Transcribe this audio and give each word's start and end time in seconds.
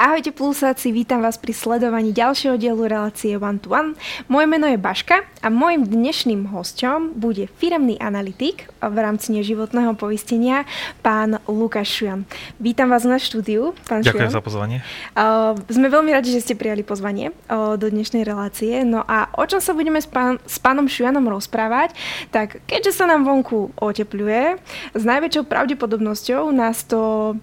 Ahojte 0.00 0.32
plusáci, 0.32 0.96
vítam 0.96 1.20
vás 1.20 1.36
pri 1.36 1.52
sledovaní 1.52 2.16
ďalšieho 2.16 2.56
dielu 2.56 2.88
relácie 2.88 3.36
One 3.36 3.60
to 3.60 3.68
One. 3.68 4.00
Moje 4.32 4.48
meno 4.48 4.64
je 4.64 4.80
Baška 4.80 5.28
a 5.44 5.52
môjim 5.52 5.84
dnešným 5.84 6.48
hostom 6.56 7.12
bude 7.12 7.52
firemný 7.60 8.00
analytik 8.00 8.72
v 8.80 8.96
rámci 8.96 9.36
neživotného 9.36 9.92
poistenia, 10.00 10.64
pán 11.04 11.36
Lukáš 11.44 12.00
Šujan. 12.00 12.24
Vítam 12.56 12.88
vás 12.88 13.04
na 13.04 13.20
štúdiu, 13.20 13.76
pán 13.84 14.00
Ďakujem 14.00 14.32
Šujan. 14.32 14.38
za 14.40 14.40
pozvanie. 14.40 14.80
Uh, 15.12 15.52
sme 15.68 15.92
veľmi 15.92 16.16
radi, 16.16 16.32
že 16.32 16.48
ste 16.48 16.56
prijali 16.56 16.80
pozvanie 16.80 17.36
uh, 17.52 17.76
do 17.76 17.92
dnešnej 17.92 18.24
relácie. 18.24 18.80
No 18.88 19.04
a 19.04 19.28
o 19.36 19.44
čom 19.44 19.60
sa 19.60 19.76
budeme 19.76 20.00
s, 20.00 20.08
pán, 20.08 20.40
s 20.48 20.56
pánom 20.56 20.88
Šujanom 20.88 21.28
rozprávať, 21.28 21.92
tak 22.32 22.64
keďže 22.64 22.96
sa 22.96 23.04
nám 23.04 23.28
vonku 23.28 23.76
otepluje, 23.76 24.64
s 24.96 25.02
najväčšou 25.04 25.44
pravdepodobnosťou 25.44 26.48
nás 26.56 26.88
to 26.88 27.36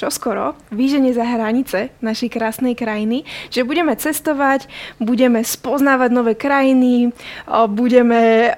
čo 0.00 0.08
skoro 0.08 0.56
vyženie 0.72 1.12
za 1.12 1.28
hranice 1.28 1.92
našej 2.00 2.32
krásnej 2.32 2.72
krajiny, 2.72 3.28
že 3.52 3.68
budeme 3.68 3.92
cestovať, 3.92 4.64
budeme 4.96 5.44
spoznávať 5.44 6.08
nové 6.08 6.32
krajiny, 6.32 7.12
budeme, 7.68 8.56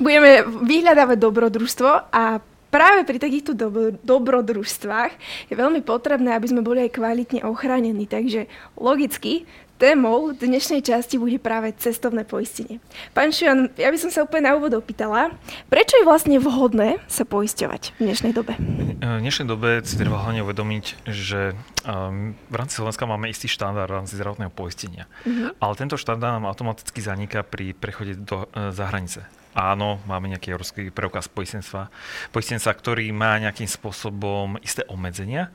budeme 0.00 0.30
vyhľadávať 0.48 1.18
dobrodružstvo 1.20 1.90
a 2.08 2.40
práve 2.72 3.04
pri 3.04 3.20
takýchto 3.20 3.52
dobro, 3.52 3.92
dobrodružstvách 4.00 5.12
je 5.52 5.54
veľmi 5.60 5.84
potrebné, 5.84 6.32
aby 6.32 6.48
sme 6.48 6.64
boli 6.64 6.88
aj 6.88 6.96
kvalitne 6.96 7.44
ochránení. 7.44 8.08
Takže 8.08 8.48
logicky 8.80 9.44
témou 9.82 10.30
dnešnej 10.30 10.78
časti 10.78 11.18
bude 11.18 11.42
práve 11.42 11.74
cestovné 11.74 12.22
poistenie. 12.22 12.78
Pán 13.18 13.34
Šian, 13.34 13.66
ja 13.74 13.90
by 13.90 13.98
som 13.98 14.14
sa 14.14 14.22
úplne 14.22 14.46
na 14.46 14.54
úvod 14.54 14.70
opýtala, 14.78 15.34
prečo 15.66 15.98
je 15.98 16.06
vlastne 16.06 16.38
vhodné 16.38 17.02
sa 17.10 17.26
poisťovať 17.26 17.98
v 17.98 18.00
dnešnej 18.06 18.30
dobe? 18.30 18.54
V 19.02 19.22
dnešnej 19.26 19.50
dobe 19.50 19.82
si 19.82 19.98
treba 19.98 20.22
hlavne 20.22 20.46
uvedomiť, 20.46 21.10
že 21.10 21.58
um, 21.82 22.38
v 22.46 22.54
rámci 22.54 22.78
Slovenska 22.78 23.10
máme 23.10 23.26
istý 23.26 23.50
štandard 23.50 23.90
v 23.90 23.98
rámci 23.98 24.14
zdravotného 24.14 24.54
poistenia. 24.54 25.10
Uh-huh. 25.26 25.50
Ale 25.58 25.74
tento 25.74 25.98
štandard 25.98 26.38
nám 26.38 26.46
automaticky 26.46 27.02
zaniká 27.02 27.42
pri 27.42 27.74
prechode 27.74 28.14
do 28.22 28.46
uh, 28.46 28.70
zahranice. 28.70 29.26
Áno, 29.58 29.98
máme 30.06 30.30
nejaký 30.30 30.54
európsky 30.54 30.94
preukaz 30.94 31.26
poistenstva, 31.26 31.90
poistenca, 32.30 32.70
ktorý 32.70 33.10
má 33.10 33.34
nejakým 33.42 33.66
spôsobom 33.66 34.62
isté 34.62 34.86
obmedzenia, 34.86 35.50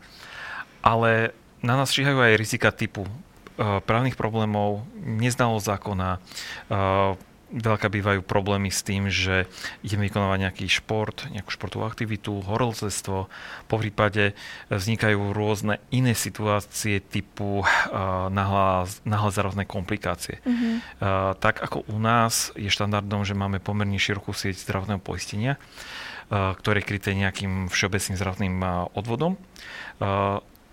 ale 0.84 1.32
na 1.64 1.80
nás 1.80 1.96
číhajú 1.96 2.20
aj 2.20 2.36
rizika 2.36 2.76
typu 2.76 3.08
právnych 3.58 4.14
problémov, 4.14 4.86
neznalo 5.02 5.58
zákona, 5.58 6.22
eh, 6.70 7.18
veľká 7.48 7.88
bývajú 7.88 8.28
problémy 8.28 8.68
s 8.68 8.84
tým, 8.84 9.08
že 9.08 9.48
ideme 9.80 10.12
vykonávať 10.12 10.40
nejaký 10.48 10.66
šport, 10.68 11.32
nejakú 11.32 11.48
športovú 11.48 11.88
aktivitu, 11.88 12.44
horolcestvo. 12.44 13.32
Po 13.72 13.76
prípade 13.80 14.36
vznikajú 14.68 15.32
rôzne 15.32 15.80
iné 15.88 16.12
situácie 16.12 17.00
typu 17.00 17.64
náhle 18.28 19.32
zárodné 19.32 19.64
komplikácie. 19.64 20.44
Mm-hmm. 20.44 20.76
Tak 21.40 21.64
ako 21.64 21.88
u 21.88 21.98
nás 22.04 22.52
je 22.60 22.68
štandardom, 22.68 23.24
že 23.24 23.32
máme 23.32 23.64
pomerne 23.64 23.96
širokú 23.96 24.36
sieť 24.36 24.60
zdravotného 24.68 25.00
poistenia, 25.00 25.56
ktoré 26.28 26.84
je 26.84 26.90
kryté 26.92 27.16
nejakým 27.16 27.72
všeobecným 27.72 28.20
zdravotným 28.20 28.56
odvodom. 28.92 29.40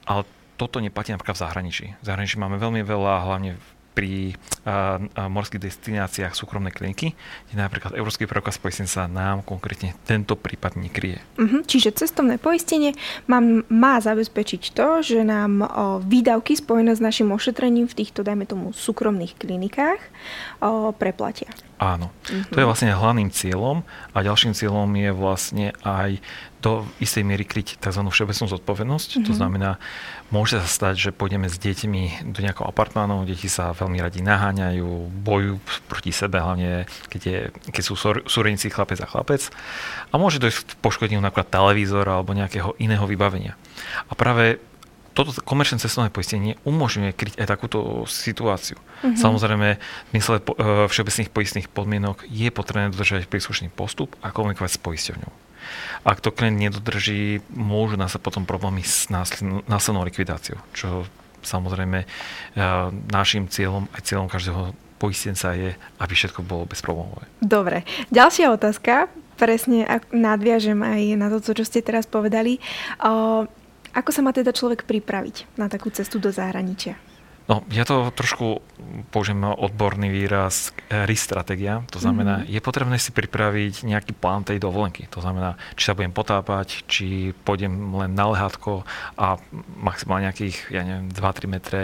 Ale 0.04 0.22
toto 0.64 0.80
neplatí 0.80 1.12
napríklad 1.12 1.36
v 1.36 1.44
zahraničí. 1.44 1.86
V 2.00 2.04
zahraničí 2.04 2.40
máme 2.40 2.56
veľmi 2.56 2.80
veľa, 2.80 3.28
hlavne 3.28 3.60
pri 3.94 4.34
a, 4.66 4.98
a 4.98 5.22
morských 5.30 5.62
destináciách 5.62 6.34
súkromné 6.34 6.74
kliniky, 6.74 7.14
kde 7.46 7.54
napríklad 7.54 7.94
Európsky 7.94 8.26
preukaz 8.26 8.58
poistenca 8.58 9.06
nám 9.06 9.46
konkrétne 9.46 9.94
tento 10.02 10.34
prípad 10.34 10.74
nekryje. 10.74 11.22
Uh-huh. 11.38 11.62
Čiže 11.62 11.94
cestovné 11.94 12.42
poistenie 12.42 12.98
má, 13.30 13.38
má 13.70 14.02
zabezpečiť 14.02 14.74
to, 14.74 15.00
že 15.06 15.22
nám 15.22 15.62
o, 15.62 15.68
výdavky 16.02 16.58
spojené 16.58 16.98
s 16.98 17.00
našim 17.00 17.30
ošetrením 17.30 17.86
v 17.86 18.02
týchto, 18.02 18.26
dajme 18.26 18.50
tomu, 18.50 18.74
súkromných 18.74 19.38
klinikách 19.38 20.02
o, 20.58 20.90
preplatia. 20.90 21.54
Áno, 21.78 22.10
uh-huh. 22.10 22.50
to 22.50 22.58
je 22.58 22.66
vlastne 22.66 22.90
hlavným 22.90 23.30
cieľom 23.30 23.86
a 24.10 24.18
ďalším 24.26 24.58
cieľom 24.58 24.90
je 24.90 25.10
vlastne 25.14 25.66
aj 25.86 26.18
do 26.64 26.88
istej 26.96 27.28
miery 27.28 27.44
kryť 27.44 27.76
tzv. 27.76 28.00
všeobecnú 28.00 28.46
zodpovednosť. 28.48 29.08
Mm-hmm. 29.12 29.26
To 29.28 29.32
mhm. 29.36 29.38
znamená, 29.38 29.70
môže 30.32 30.56
sa 30.64 30.68
stať, 30.68 30.94
že 30.96 31.10
pôjdeme 31.12 31.52
s 31.52 31.60
deťmi 31.60 32.32
do 32.32 32.40
nejakého 32.40 32.64
apartmánu, 32.64 33.28
deti 33.28 33.52
sa 33.52 33.76
veľmi 33.76 34.00
radi 34.00 34.24
naháňajú, 34.24 35.12
bojujú 35.20 35.60
proti 35.84 36.10
sebe, 36.16 36.40
hlavne 36.40 36.88
keď, 37.12 37.20
je, 37.20 37.38
keď 37.68 37.82
sú 37.84 37.94
súrenici 38.24 38.72
chlapec 38.72 38.96
a 39.04 39.06
chlapec. 39.06 39.52
A 40.08 40.16
môže 40.16 40.40
dojsť 40.40 40.72
k 40.72 40.80
poškodeniu 40.80 41.20
napríklad 41.20 41.52
televízora 41.52 42.16
alebo 42.16 42.32
nejakého 42.32 42.72
iného 42.80 43.04
vybavenia. 43.04 43.60
A 44.08 44.16
práve 44.16 44.56
toto 45.14 45.30
komerčné 45.46 45.78
cestovné 45.78 46.10
poistenie 46.10 46.58
umožňuje 46.66 47.14
kryť 47.14 47.34
aj 47.38 47.46
takúto 47.46 48.02
situáciu. 48.10 48.74
Mm-hmm. 48.74 49.14
Samozrejme, 49.14 49.68
v 49.78 50.10
mysle 50.10 50.42
e, 50.42 50.90
všeobecných 50.90 51.30
poistných 51.30 51.68
podmienok 51.70 52.26
je 52.26 52.50
potrebné 52.50 52.90
dodržať 52.90 53.30
príslušný 53.30 53.70
postup 53.70 54.18
a 54.26 54.34
komunikovať 54.34 54.74
s 54.74 54.82
poisťovňou. 54.82 55.32
Ak 56.04 56.20
to 56.20 56.30
klient 56.30 56.60
nedodrží, 56.60 57.40
môžu 57.52 57.96
nás 57.96 58.16
potom 58.20 58.44
problémy 58.44 58.84
s 58.84 59.08
následnou 59.10 60.04
likvidáciou, 60.06 60.58
čo 60.76 61.08
samozrejme 61.44 62.04
e, 62.04 62.06
našim 63.12 63.46
cieľom 63.52 63.88
aj 63.92 64.00
cieľom 64.04 64.28
každého 64.32 64.72
poistenca 64.96 65.52
je, 65.52 65.76
aby 66.00 66.12
všetko 66.16 66.40
bolo 66.40 66.64
bezproblémové. 66.64 67.28
Dobre. 67.44 67.84
Ďalšia 68.08 68.48
otázka, 68.54 69.12
presne 69.36 69.84
nadviažem 70.14 70.80
aj 70.80 71.02
na 71.20 71.28
to, 71.28 71.52
čo 71.52 71.66
ste 71.66 71.84
teraz 71.84 72.08
povedali. 72.08 72.62
Ako 73.94 74.10
sa 74.10 74.20
má 74.24 74.32
teda 74.32 74.50
človek 74.50 74.88
pripraviť 74.88 75.58
na 75.60 75.68
takú 75.68 75.92
cestu 75.92 76.18
do 76.18 76.32
zahraničia? 76.32 76.96
No, 77.44 77.60
ja 77.68 77.84
to 77.84 78.08
trošku 78.08 78.64
použijem 79.12 79.44
odborný 79.44 80.08
výraz 80.08 80.72
eh, 80.88 81.04
risk 81.04 81.28
stratégia. 81.28 81.84
To 81.92 82.00
znamená, 82.00 82.40
mm-hmm. 82.40 82.52
je 82.56 82.60
potrebné 82.64 82.96
si 82.96 83.12
pripraviť 83.12 83.84
nejaký 83.84 84.16
plán 84.16 84.48
tej 84.48 84.56
dovolenky. 84.56 85.04
To 85.12 85.20
znamená, 85.20 85.60
či 85.76 85.92
sa 85.92 85.96
budem 85.96 86.16
potápať, 86.16 86.88
či 86.88 87.36
pôjdem 87.44 87.92
len 88.00 88.16
na 88.16 88.32
lehátko 88.32 88.88
a 89.20 89.36
maximálne 89.76 90.32
nejakých, 90.32 90.72
ja 90.72 90.82
neviem, 90.88 91.12
2-3 91.12 91.44
metre 91.52 91.82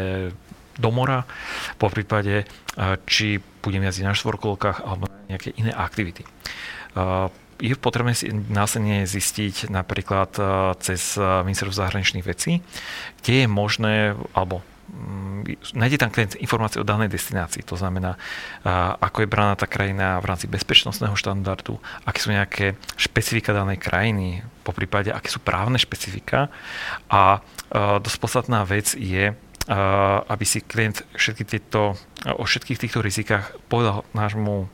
do 0.81 0.89
mora. 0.89 1.29
Po 1.77 1.93
prípade, 1.93 2.49
eh, 2.49 2.97
či 3.05 3.45
budem 3.61 3.85
jazdiť 3.85 4.05
na 4.09 4.17
štvorkolkách 4.17 4.81
alebo 4.81 5.13
nejaké 5.29 5.53
iné 5.61 5.77
aktivity. 5.77 6.25
Eh, 6.25 7.29
je 7.61 7.77
potrebné 7.77 8.17
si 8.17 8.33
následne 8.33 9.05
zistiť 9.05 9.69
napríklad 9.69 10.33
cez 10.81 11.21
ministerstvo 11.21 11.77
zahraničných 11.77 12.25
vecí, 12.25 12.65
kde 13.21 13.45
je 13.45 13.47
možné, 13.53 14.17
alebo 14.33 14.65
nájde 15.73 15.99
tam 15.99 16.11
klient 16.13 16.37
informácie 16.39 16.79
o 16.81 16.87
danej 16.87 17.11
destinácii. 17.11 17.67
To 17.69 17.77
znamená, 17.79 18.15
ako 19.01 19.25
je 19.25 19.33
braná 19.33 19.57
tá 19.57 19.67
krajina 19.67 20.21
v 20.21 20.29
rámci 20.31 20.47
bezpečnostného 20.47 21.17
štandardu, 21.17 21.81
aké 22.05 22.19
sú 22.21 22.31
nejaké 22.31 22.79
špecifika 22.95 23.57
danej 23.57 23.81
krajiny, 23.81 24.45
po 24.63 24.77
prípade, 24.77 25.11
aké 25.11 25.33
sú 25.33 25.41
právne 25.41 25.81
špecifika. 25.81 26.53
A 27.09 27.41
dosť 27.99 28.19
podstatná 28.21 28.63
vec 28.69 28.95
je, 28.95 29.33
aby 30.27 30.45
si 30.47 30.63
klient 30.63 31.03
všetky 31.15 31.45
tieto, 31.47 31.95
o 32.27 32.45
všetkých 32.45 32.81
týchto 32.87 33.01
rizikách 33.03 33.57
povedal 33.71 34.07
nášmu 34.15 34.69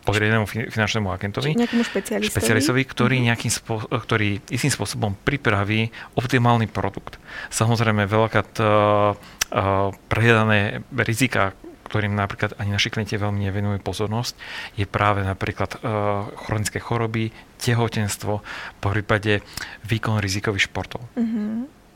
podriadenému 0.00 0.48
finančnému 0.48 1.12
agentovi, 1.12 1.52
špecialistovi, 1.60 2.32
špecialistovi 2.32 2.82
ktorý, 2.88 3.16
mm-hmm. 3.20 3.28
nejakým 3.28 3.52
spo, 3.52 3.84
ktorý 3.84 4.40
istým 4.48 4.72
spôsobom 4.72 5.12
pripraví 5.12 5.92
optimálny 6.16 6.66
produkt. 6.72 7.20
Samozrejme, 7.52 8.08
veľakrát 8.08 8.50
uh, 8.58 9.12
uh, 9.52 9.92
prehľadané 10.08 10.80
rizika, 11.04 11.52
ktorým 11.90 12.14
napríklad 12.14 12.54
ani 12.62 12.70
naši 12.70 12.88
klienti 12.88 13.18
veľmi 13.18 13.50
nevenujú 13.50 13.82
pozornosť, 13.82 14.38
je 14.78 14.86
práve 14.86 15.26
napríklad 15.26 15.82
uh, 15.82 16.30
chronické 16.46 16.78
choroby, 16.78 17.34
tehotenstvo, 17.58 18.40
po 18.78 18.88
prípade 18.94 19.42
výkon 19.90 20.22
rizikových 20.22 20.70
športov. 20.70 21.02
Mm-hmm. 21.18 21.50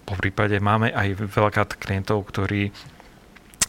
Po 0.05 0.15
prípade 0.21 0.61
máme 0.61 0.93
aj 0.93 1.17
veľakrát 1.33 1.81
klientov, 1.81 2.27
ktorí 2.29 2.69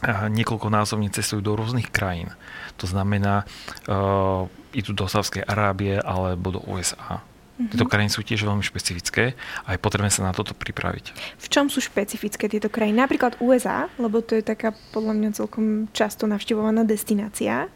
niekoľkonásobne 0.04 1.08
cestujú 1.08 1.40
do 1.40 1.56
rôznych 1.56 1.88
krajín. 1.88 2.32
To 2.76 2.84
znamená, 2.84 3.48
uh, 3.88 4.44
idú 4.76 4.92
do 4.92 5.08
Sávskej 5.08 5.48
Arábie 5.48 5.96
alebo 5.96 6.52
do 6.52 6.60
USA. 6.68 7.24
Mm-hmm. 7.56 7.72
Tieto 7.72 7.88
krajiny 7.88 8.12
sú 8.12 8.20
tiež 8.20 8.44
veľmi 8.44 8.60
špecifické 8.60 9.32
a 9.64 9.72
je 9.72 9.80
potrebné 9.80 10.12
sa 10.12 10.20
na 10.20 10.36
toto 10.36 10.52
pripraviť. 10.52 11.16
V 11.40 11.46
čom 11.48 11.72
sú 11.72 11.80
špecifické 11.80 12.52
tieto 12.52 12.68
krajiny? 12.68 13.00
Napríklad 13.00 13.40
USA, 13.40 13.88
lebo 13.96 14.20
to 14.20 14.36
je 14.36 14.44
taká 14.44 14.76
podľa 14.92 15.16
mňa 15.16 15.30
celkom 15.40 15.88
často 15.96 16.28
navštevovaná 16.28 16.84
destinácia 16.84 17.72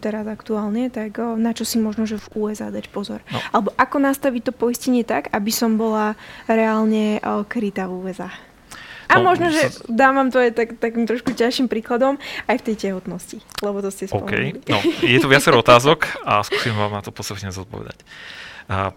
teraz 0.00 0.24
aktuálne, 0.24 0.88
tak 0.88 1.20
na 1.20 1.52
čo 1.52 1.68
si 1.68 1.76
možno, 1.76 2.08
že 2.08 2.16
v 2.16 2.48
USA 2.48 2.72
dať 2.72 2.88
pozor. 2.88 3.20
No. 3.28 3.36
Alebo 3.52 3.68
ako 3.76 4.00
nastaviť 4.00 4.48
to 4.48 4.52
poistenie 4.56 5.04
tak, 5.04 5.28
aby 5.28 5.52
som 5.52 5.76
bola 5.76 6.16
reálne 6.48 7.20
krytá 7.52 7.84
v 7.84 8.08
USA. 8.08 8.32
A 9.08 9.18
no, 9.18 9.32
možno, 9.32 9.48
že 9.48 9.72
dám 9.88 10.20
vám 10.20 10.28
to 10.28 10.38
aj 10.38 10.52
tak, 10.52 10.68
takým 10.76 11.08
trošku 11.08 11.32
ťažším 11.32 11.72
príkladom 11.72 12.20
aj 12.44 12.60
v 12.60 12.64
tej 12.68 12.76
tehotnosti, 12.76 13.40
lebo 13.64 13.80
to 13.80 13.88
ste 13.88 14.04
spomenuli. 14.04 14.60
Okay. 14.60 14.68
No, 14.68 14.78
je 14.84 15.18
tu 15.18 15.28
viacero 15.32 15.56
otázok 15.64 16.20
a 16.28 16.44
skúsim 16.44 16.76
vám 16.76 16.92
na 16.92 17.00
to 17.00 17.08
postupne 17.08 17.48
zodpovedať. 17.48 18.04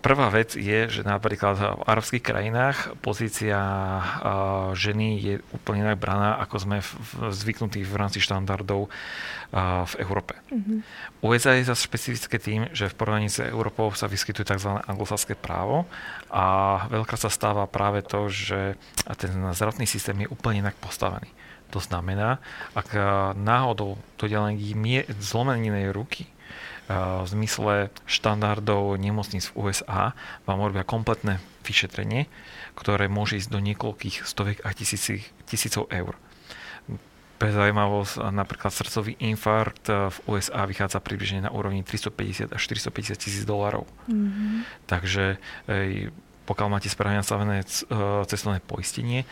Prvá 0.04 0.28
vec 0.28 0.60
je, 0.60 0.92
že 0.92 1.08
napríklad 1.08 1.56
v 1.56 1.88
arabských 1.88 2.20
krajinách 2.20 2.92
pozícia 3.00 3.56
ženy 4.76 5.08
je 5.16 5.36
úplne 5.56 5.88
inak 5.88 5.96
braná, 5.96 6.36
ako 6.44 6.56
sme 6.60 6.78
zvyknutí 7.32 7.80
v 7.88 7.96
rámci 7.96 8.20
štandardov 8.20 8.92
v 9.88 9.94
Európe. 10.04 10.36
Mm-hmm. 10.52 10.80
USA 11.24 11.56
je 11.56 11.72
zase 11.72 11.88
špecifické 11.88 12.36
tým, 12.36 12.68
že 12.76 12.92
v 12.92 12.98
porovnaní 13.00 13.32
s 13.32 13.40
Európou 13.40 13.96
sa 13.96 14.12
vyskytuje 14.12 14.44
tzv. 14.44 14.76
anglosaské 14.76 15.40
právo 15.40 15.88
a 16.28 16.84
veľká 16.92 17.16
sa 17.16 17.32
stáva 17.32 17.64
práve 17.64 18.04
to, 18.04 18.28
že 18.28 18.76
ten 19.16 19.32
zdravotný 19.56 19.88
systém 19.88 20.20
je 20.20 20.28
úplne 20.28 20.68
inak 20.68 20.76
postavený. 20.84 21.32
To 21.72 21.80
znamená, 21.80 22.44
ak 22.76 22.92
náhodou 23.40 23.96
to 24.20 24.28
len 24.28 24.60
zlomeninej 25.16 25.96
ruky 25.96 26.28
v 26.92 27.28
zmysle 27.32 27.76
štandardov 28.04 29.00
nemocníc 29.00 29.48
v 29.52 29.70
USA 29.72 30.12
vám 30.44 30.60
robia 30.60 30.84
kompletné 30.84 31.40
vyšetrenie, 31.64 32.28
ktoré 32.76 33.08
môže 33.08 33.40
ísť 33.40 33.50
do 33.54 33.64
niekoľkých 33.64 34.28
stoviek 34.28 34.60
a 34.66 34.76
tisícov 34.76 35.88
eur 35.88 36.20
pre 37.42 37.50
zaujímavosť, 37.50 38.22
napríklad 38.38 38.70
srdcový 38.70 39.18
infarkt 39.18 39.90
v 39.90 40.18
USA 40.30 40.62
vychádza 40.70 41.02
približne 41.02 41.42
na 41.42 41.50
úrovni 41.50 41.82
350 41.82 42.54
až 42.54 42.62
450 42.70 43.18
tisíc 43.18 43.50
dolarov. 43.50 43.90
Mm-hmm. 44.06 44.86
Takže 44.86 45.42
pokiaľ 46.46 46.68
máte 46.70 46.86
správne 46.86 47.26
nastavené 47.26 47.66
cestovné 48.30 48.62
poistenie, 48.62 49.26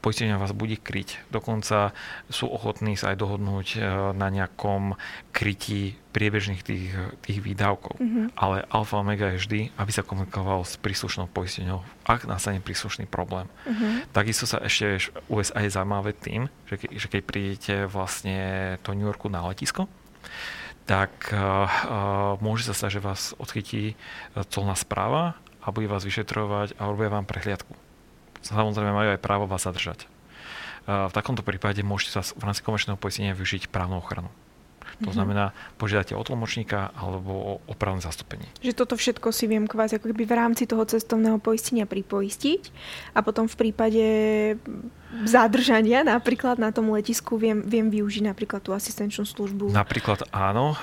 poistenia 0.00 0.40
vás 0.40 0.56
bude 0.56 0.80
kryť. 0.80 1.28
Dokonca 1.28 1.92
sú 2.32 2.48
ochotní 2.48 2.96
sa 2.96 3.12
aj 3.12 3.20
dohodnúť 3.20 3.68
e, 3.76 3.78
na 4.16 4.32
nejakom 4.32 4.96
krytí 5.30 5.94
priebežných 6.10 6.64
tých, 6.64 6.96
tých 7.22 7.38
výdavkov. 7.38 8.00
Mm-hmm. 8.00 8.34
Ale 8.34 8.66
alfa 8.72 8.98
omega 8.98 9.30
je 9.30 9.40
vždy, 9.44 9.60
aby 9.78 9.90
sa 9.92 10.02
komunikoval 10.02 10.66
s 10.66 10.80
príslušnou 10.80 11.30
poistenou, 11.30 11.86
ak 12.08 12.26
nastane 12.26 12.58
príslušný 12.58 13.06
problém. 13.06 13.46
Mm-hmm. 13.68 14.10
Takisto 14.10 14.48
sa 14.48 14.58
ešte 14.64 15.12
USA 15.30 15.62
je 15.62 15.70
zaujímavé 15.70 16.16
tým, 16.16 16.50
že, 16.66 16.76
ke, 16.80 16.86
že 16.90 17.06
keď 17.06 17.20
prídete 17.22 17.74
vlastne 17.86 18.76
do 18.82 18.96
New 18.96 19.06
Yorku 19.06 19.30
na 19.30 19.44
letisko, 19.46 19.86
tak 20.90 21.30
uh, 21.30 21.70
môže 22.42 22.66
sa 22.66 22.74
stať, 22.74 22.98
že 22.98 23.06
vás 23.06 23.30
odchytí 23.38 23.94
colná 24.50 24.74
správa 24.74 25.38
a 25.62 25.70
bude 25.70 25.86
vás 25.86 26.02
vyšetrovať 26.02 26.74
a 26.82 26.90
robia 26.90 27.06
vám 27.06 27.30
prehliadku 27.30 27.79
samozrejme 28.44 28.92
majú 28.92 29.08
aj 29.14 29.20
právo 29.20 29.44
vás 29.44 29.64
zadržať. 29.64 30.08
V 30.88 31.12
takomto 31.12 31.44
prípade 31.44 31.84
môžete 31.84 32.18
sa 32.18 32.22
v 32.24 32.42
rámci 32.42 32.64
komerčného 32.64 32.98
poistenia 32.98 33.36
využiť 33.36 33.68
právnu 33.68 34.00
ochranu. 34.00 34.32
To 35.00 35.08
mm-hmm. 35.08 35.16
znamená, 35.16 35.44
požiadate 35.80 36.12
o 36.12 36.20
tlmočníka 36.20 36.92
alebo 36.92 37.32
o 37.32 37.52
opravné 37.72 38.04
zastúpenie. 38.04 38.44
Že 38.60 38.76
toto 38.76 39.00
všetko 39.00 39.32
si 39.32 39.48
viem 39.48 39.64
kvázi 39.64 39.96
ako 39.96 40.12
keby 40.12 40.28
v 40.28 40.34
rámci 40.36 40.68
toho 40.68 40.84
cestovného 40.84 41.40
poistenia 41.40 41.88
pripoistiť 41.88 42.68
a 43.16 43.24
potom 43.24 43.48
v 43.48 43.56
prípade 43.56 44.04
zadržania 45.24 46.04
napríklad 46.04 46.60
na 46.60 46.68
tom 46.68 46.92
letisku 46.92 47.40
viem, 47.40 47.64
viem 47.64 47.88
využiť 47.88 48.28
napríklad 48.28 48.60
tú 48.60 48.76
asistenčnú 48.76 49.24
službu. 49.24 49.72
Napríklad 49.72 50.28
áno, 50.36 50.76
e, 50.76 50.78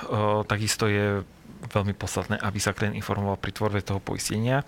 takisto 0.49 0.89
je 0.89 1.21
veľmi 1.69 1.93
podstatné, 1.93 2.41
aby 2.41 2.57
sa 2.57 2.73
klient 2.73 2.97
informoval 2.97 3.37
pri 3.37 3.53
tvorbe 3.53 3.85
toho 3.85 4.01
poistenia 4.01 4.65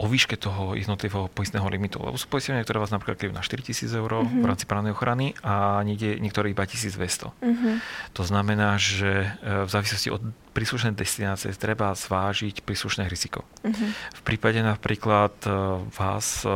o 0.00 0.08
výške 0.08 0.40
toho 0.40 0.72
jednotlivého 0.72 1.28
poistného 1.28 1.68
limitu. 1.68 2.00
Lebo 2.00 2.16
sú 2.16 2.24
poistenia, 2.24 2.64
ktoré 2.64 2.80
vás 2.80 2.88
napríklad 2.88 3.20
kryjú 3.20 3.36
na 3.36 3.44
4000 3.44 3.84
eur 4.00 4.24
uh-huh. 4.24 4.24
v 4.24 4.44
rámci 4.48 4.64
právnej 4.64 4.96
ochrany 4.96 5.36
a 5.44 5.84
niekde, 5.84 6.16
niektoré 6.16 6.56
iba 6.56 6.64
1200. 6.64 6.96
Uh-huh. 6.96 7.44
Mhm. 7.44 7.84
To 8.16 8.22
znamená, 8.24 8.80
že 8.80 9.36
e, 9.44 9.68
v 9.68 9.68
závislosti 9.68 10.08
od 10.08 10.24
príslušnej 10.56 10.96
destinácie 10.96 11.52
treba 11.52 11.92
zvážiť 11.92 12.64
príslušné 12.64 13.12
riziko. 13.12 13.44
Uh-huh. 13.60 13.92
V 13.92 14.20
prípade 14.24 14.64
napríklad 14.64 15.36
e, 15.44 15.52
vás 15.92 16.48
e, 16.48 16.50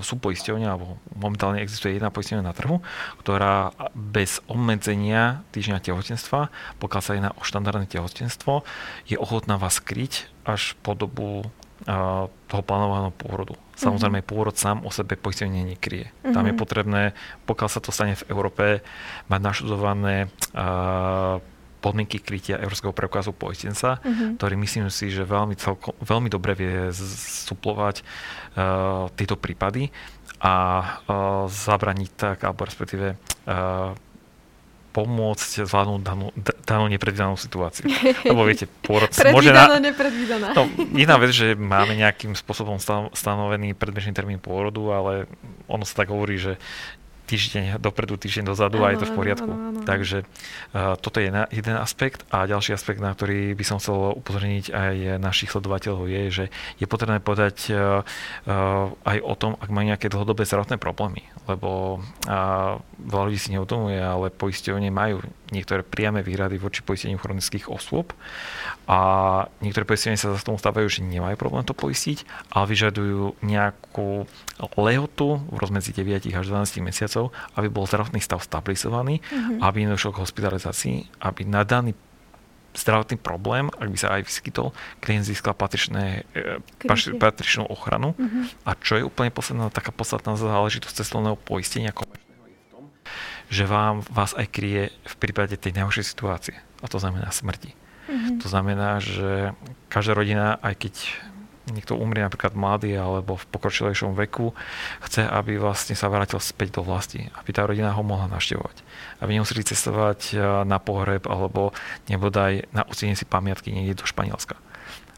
sú 0.00 0.14
poisťovne, 0.16 0.64
alebo 0.64 0.96
momentálne 1.12 1.60
existuje 1.60 2.00
jedna 2.00 2.08
poisťovňa 2.08 2.44
na 2.44 2.56
trhu, 2.56 2.80
ktorá 3.20 3.76
bez 3.92 4.40
obmedzenia 4.48 5.44
týždňa 5.52 5.84
tehotenstva, 5.84 6.48
pokiaľ 6.80 7.02
sa 7.04 7.12
jedná 7.12 7.30
o 7.36 7.44
štandardné 7.44 7.84
tehotenstvo, 7.84 8.64
je 9.04 9.20
ochotná 9.20 9.60
vás 9.60 9.76
kryť 9.76 10.32
až 10.48 10.72
po 10.80 10.96
dobu 10.96 11.44
toho 11.84 12.62
plánovaného 12.64 13.12
pôrodu. 13.12 13.54
Samozrejme, 13.76 14.24
mm-hmm. 14.24 14.32
pôrod 14.32 14.56
sám 14.56 14.80
o 14.88 14.90
sebe 14.90 15.20
poistenie 15.20 15.60
nekrie. 15.60 16.08
Mm-hmm. 16.08 16.32
Tam 16.32 16.44
je 16.48 16.54
mhm. 16.56 16.60
potrebné, 16.60 17.02
pokiaľ 17.44 17.68
sa 17.68 17.84
to 17.84 17.92
stane 17.92 18.16
v 18.16 18.26
Európe, 18.32 18.80
mať 19.28 19.40
našudované 19.44 20.32
uh, 20.56 21.36
podmienky 21.84 22.18
krytia 22.18 22.58
Európskeho 22.58 22.96
preukazu 22.96 23.36
poistenca, 23.36 24.00
mm-hmm. 24.00 24.40
ktorý 24.40 24.54
myslím 24.64 24.88
si, 24.88 25.12
že 25.12 25.28
veľmi, 25.28 25.54
celko, 25.60 25.92
veľmi 26.00 26.32
dobre 26.32 26.56
vie 26.56 26.90
suplovať 27.46 28.00
uh, 28.00 29.12
tieto 29.12 29.36
prípady 29.36 29.92
a 30.40 30.54
uh, 30.82 31.44
zabraniť 31.46 32.10
tak, 32.16 32.36
alebo 32.48 32.64
respektíve 32.64 33.14
uh, 33.14 33.92
pomôcť 34.96 35.68
zvládnuť 35.68 36.00
danú, 36.00 36.32
danú 36.64 36.88
nepredvídanú 36.88 37.36
situáciu. 37.36 37.84
Lebo 38.32 38.48
viete, 38.48 38.64
pôrod 38.64 39.12
môže... 39.28 39.52
Na... 39.52 39.76
nepredvídaná. 39.76 40.56
No, 40.56 40.64
jedna 40.96 41.20
vec, 41.20 41.36
že 41.36 41.52
máme 41.52 41.92
nejakým 42.00 42.32
spôsobom 42.32 42.80
stanovený 43.12 43.76
predbežný 43.76 44.16
termín 44.16 44.40
pôrodu, 44.40 44.80
ale 44.96 45.12
ono 45.68 45.84
sa 45.84 46.00
tak 46.00 46.08
hovorí, 46.08 46.40
že 46.40 46.56
týždeň 47.26 47.82
dopredu, 47.82 48.14
týždeň 48.14 48.44
dozadu 48.46 48.80
ano, 48.80 48.86
a 48.86 48.92
je 48.94 49.02
to 49.02 49.10
v 49.10 49.16
poriadku. 49.18 49.50
Ano, 49.50 49.74
ano. 49.74 49.80
Takže 49.82 50.22
uh, 50.22 50.94
toto 50.96 51.18
je 51.18 51.34
na, 51.34 51.50
jeden 51.50 51.74
aspekt 51.74 52.22
a 52.30 52.46
ďalší 52.46 52.72
aspekt, 52.78 53.02
na 53.02 53.10
ktorý 53.10 53.52
by 53.58 53.64
som 53.66 53.82
chcel 53.82 54.14
upozorniť 54.14 54.70
aj 54.70 54.94
našich 55.18 55.50
sledovateľov 55.50 56.06
je, 56.06 56.22
že 56.30 56.44
je 56.78 56.86
potrebné 56.86 57.18
povedať 57.18 57.74
uh, 57.74 58.06
uh, 58.46 58.94
aj 59.02 59.18
o 59.26 59.34
tom, 59.34 59.58
ak 59.58 59.68
majú 59.74 59.90
nejaké 59.90 60.06
dlhodobé 60.06 60.46
zdravotné 60.46 60.78
problémy, 60.78 61.26
lebo 61.50 61.98
uh, 62.30 62.78
veľa 63.02 63.24
ľudí 63.26 63.38
si 63.42 63.52
neuvedomuje, 63.52 63.98
ale 63.98 64.30
poisťovne 64.30 64.88
majú 64.94 65.20
niektoré 65.50 65.86
priame 65.86 66.26
výhrady 66.26 66.58
voči 66.58 66.82
poisteniu 66.82 67.18
chronických 67.22 67.70
osôb 67.70 68.10
a 68.86 68.98
niektoré 69.62 69.86
poistenie 69.86 70.18
sa 70.18 70.34
za 70.34 70.42
tomu 70.42 70.58
stávajú, 70.58 70.86
že 70.86 71.06
nemajú 71.06 71.38
problém 71.38 71.62
to 71.62 71.74
poistiť, 71.74 72.26
ale 72.50 72.70
vyžadujú 72.70 73.38
nejakú 73.42 74.26
lehotu 74.78 75.38
v 75.50 75.56
rozmedzi 75.58 75.94
9 75.94 76.30
až 76.30 76.46
12 76.46 76.86
mesiacov, 76.86 77.15
aby 77.56 77.68
bol 77.68 77.88
zdravotný 77.88 78.20
stav 78.20 78.42
stabilizovaný, 78.44 79.20
mm-hmm. 79.20 79.58
aby 79.64 79.86
nedošlo 79.86 80.16
k 80.16 80.22
hospitalizácii, 80.22 80.96
aby 81.24 81.42
na 81.48 81.62
daný 81.64 81.96
zdravotný 82.76 83.16
problém, 83.16 83.72
ak 83.80 83.88
by 83.88 83.98
sa 83.98 84.08
aj 84.20 84.28
vyskytol, 84.28 84.76
klient 85.00 85.24
získal 85.24 85.56
patričné, 85.56 86.28
e, 86.36 87.16
patričnú 87.16 87.64
ochranu. 87.72 88.12
Mm-hmm. 88.14 88.68
A 88.68 88.70
čo 88.76 89.00
je 89.00 89.08
úplne 89.08 89.32
posledná, 89.32 89.72
taká 89.72 89.90
podstatná 89.90 90.36
záležitosť 90.36 91.00
cestovného 91.00 91.40
poistenia 91.40 91.96
komerčného 91.96 92.44
je 92.52 92.58
v 92.60 92.66
tom, 92.68 92.84
že 93.48 93.64
vám, 93.64 94.04
vás 94.12 94.36
aj 94.36 94.46
kryje 94.52 94.92
v 94.92 95.14
prípade 95.16 95.56
tej 95.56 95.72
najhoršej 95.72 96.04
situácie. 96.04 96.56
A 96.84 96.86
to 96.86 97.00
znamená 97.00 97.32
smrti. 97.32 97.72
Mm-hmm. 98.06 98.44
To 98.44 98.46
znamená, 98.46 99.00
že 99.00 99.56
každá 99.88 100.14
rodina, 100.14 100.60
aj 100.60 100.74
keď 100.78 100.94
niekto 101.70 101.98
umrie 101.98 102.22
napríklad 102.22 102.54
mladý 102.54 102.94
alebo 102.94 103.34
v 103.34 103.48
pokročilejšom 103.50 104.14
veku, 104.14 104.54
chce, 105.02 105.26
aby 105.26 105.58
vlastne 105.58 105.98
sa 105.98 106.06
vrátil 106.06 106.38
späť 106.38 106.78
do 106.78 106.86
vlasti, 106.86 107.26
aby 107.34 107.50
tá 107.50 107.66
rodina 107.66 107.90
ho 107.90 108.02
mohla 108.06 108.30
navštevovať. 108.30 108.76
Aby 109.18 109.38
nemuseli 109.38 109.66
cestovať 109.66 110.20
e, 110.32 110.64
na 110.64 110.78
pohreb 110.78 111.26
alebo 111.26 111.74
nebodaj 112.06 112.70
na 112.70 112.86
ocenenie 112.86 113.18
si 113.18 113.26
pamiatky 113.26 113.74
niekde 113.74 114.02
do 114.02 114.06
Španielska. 114.06 114.54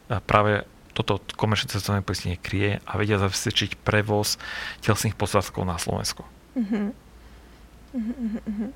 A 0.08 0.24
práve 0.24 0.64
toto 0.96 1.20
komerčné 1.36 1.70
cestovné 1.70 2.02
poistenie 2.02 2.40
kryje 2.40 2.82
a 2.82 2.92
vedia 2.98 3.22
zabezpečiť 3.22 3.78
prevoz 3.86 4.40
telesných 4.82 5.14
posádkov 5.14 5.62
na 5.62 5.78
Slovensku. 5.78 6.26
Uh-huh. 6.58 6.90
Uh-huh, 7.94 8.40
uh-huh. 8.42 8.70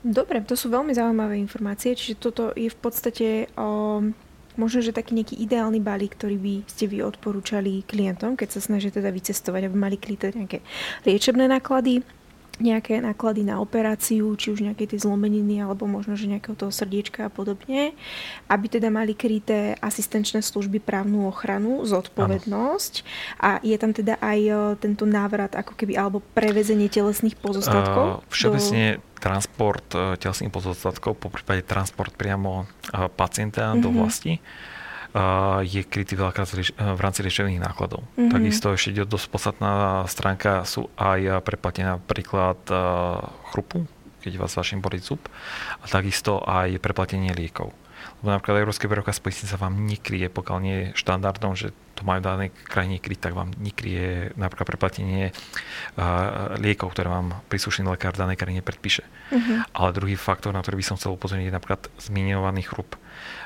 Dobre, 0.00 0.40
to 0.40 0.56
sú 0.56 0.72
veľmi 0.72 0.96
zaujímavé 0.96 1.36
informácie, 1.36 1.92
čiže 1.92 2.16
toto 2.16 2.56
je 2.56 2.72
v 2.72 2.78
podstate 2.80 3.28
o, 3.52 4.00
možno, 4.60 4.84
že 4.84 4.92
taký 4.92 5.16
nejaký 5.16 5.40
ideálny 5.40 5.80
balík, 5.80 6.20
ktorý 6.20 6.36
by 6.36 6.54
ste 6.68 6.84
vy 6.84 7.00
odporúčali 7.00 7.80
klientom, 7.88 8.36
keď 8.36 8.48
sa 8.52 8.60
snažia 8.60 8.92
teda 8.92 9.08
vycestovať, 9.08 9.72
aby 9.72 9.76
mali 9.80 9.96
kryté 9.96 10.36
nejaké 10.36 10.60
liečebné 11.08 11.48
náklady, 11.48 12.04
nejaké 12.60 13.00
náklady 13.00 13.42
na 13.42 13.58
operáciu, 13.58 14.36
či 14.36 14.52
už 14.52 14.62
nejaké 14.62 14.84
tie 14.84 15.00
zlomeniny, 15.00 15.64
alebo 15.64 15.88
možno, 15.88 16.14
že 16.14 16.28
nejakého 16.28 16.54
toho 16.54 16.70
srdiečka 16.70 17.26
a 17.26 17.30
podobne, 17.32 17.96
aby 18.46 18.66
teda 18.68 18.92
mali 18.92 19.16
kryté 19.16 19.74
asistenčné 19.80 20.44
služby, 20.44 20.78
právnu 20.78 21.26
ochranu, 21.26 21.82
zodpovednosť 21.88 22.92
ano. 23.00 23.08
a 23.40 23.50
je 23.64 23.76
tam 23.80 23.96
teda 23.96 24.20
aj 24.20 24.40
tento 24.78 25.08
návrat 25.08 25.56
ako 25.56 25.72
keby, 25.74 25.96
alebo 25.96 26.20
prevezenie 26.36 26.92
telesných 26.92 27.34
pozostatkov? 27.40 28.22
Uh, 28.22 28.28
všeobecne 28.28 29.00
do... 29.00 29.02
transport 29.18 29.86
uh, 29.96 30.14
telesných 30.20 30.52
pozostatkov, 30.52 31.16
po 31.16 31.32
prípade 31.32 31.64
transport 31.64 32.12
priamo 32.14 32.68
pacienta 33.16 33.72
mm-hmm. 33.72 33.82
do 33.82 33.88
mhm. 33.88 33.96
vlasti 33.96 34.34
je 35.66 35.82
krytý 35.82 36.14
veľakrát 36.14 36.46
v 36.74 37.00
rámci 37.02 37.26
liečebných 37.26 37.58
nákladov. 37.58 38.06
Mm-hmm. 38.14 38.30
Takisto 38.30 38.70
ešte 38.70 39.02
dosť 39.02 39.26
podstatná 39.26 40.06
stránka 40.06 40.62
sú 40.62 40.86
aj 40.94 41.42
preplatené 41.42 41.98
napríklad 41.98 42.62
chrupu, 43.50 43.90
keď 44.22 44.38
vás 44.38 44.54
začne 44.54 44.78
boliť 44.78 45.02
zub, 45.02 45.22
a 45.82 45.84
takisto 45.90 46.38
aj 46.46 46.78
preplatenie 46.78 47.34
liekov. 47.34 47.74
Lebo 48.20 48.32
napríklad 48.32 48.64
Európske 48.64 48.88
preukaz 48.88 49.20
sa 49.20 49.56
vám 49.60 49.80
nekryje, 49.84 50.28
pokiaľ 50.28 50.58
nie 50.60 50.76
je 50.76 50.86
štandardom, 50.96 51.52
že 51.56 51.72
to 51.96 52.04
majú 52.04 52.24
dané 52.24 52.48
krajine 52.52 52.96
kryť, 52.96 53.28
tak 53.28 53.36
vám 53.36 53.52
nekryje 53.60 54.32
napríklad 54.40 54.76
preplatenie 54.76 55.32
uh, 55.32 56.56
liekov, 56.56 56.96
ktoré 56.96 57.12
vám 57.12 57.44
príslušný 57.52 57.84
lekár 57.84 58.16
v 58.16 58.24
danej 58.24 58.40
krajine 58.40 58.64
predpíše. 58.64 59.04
Uh-huh. 59.04 59.64
Ale 59.76 59.92
druhý 59.92 60.16
faktor, 60.16 60.56
na 60.56 60.64
ktorý 60.64 60.80
by 60.80 60.86
som 60.88 60.96
chcel 60.96 61.12
upozorniť, 61.12 61.52
je 61.52 61.56
napríklad 61.56 61.82
zmienovaný 62.00 62.64
chrup. 62.64 62.96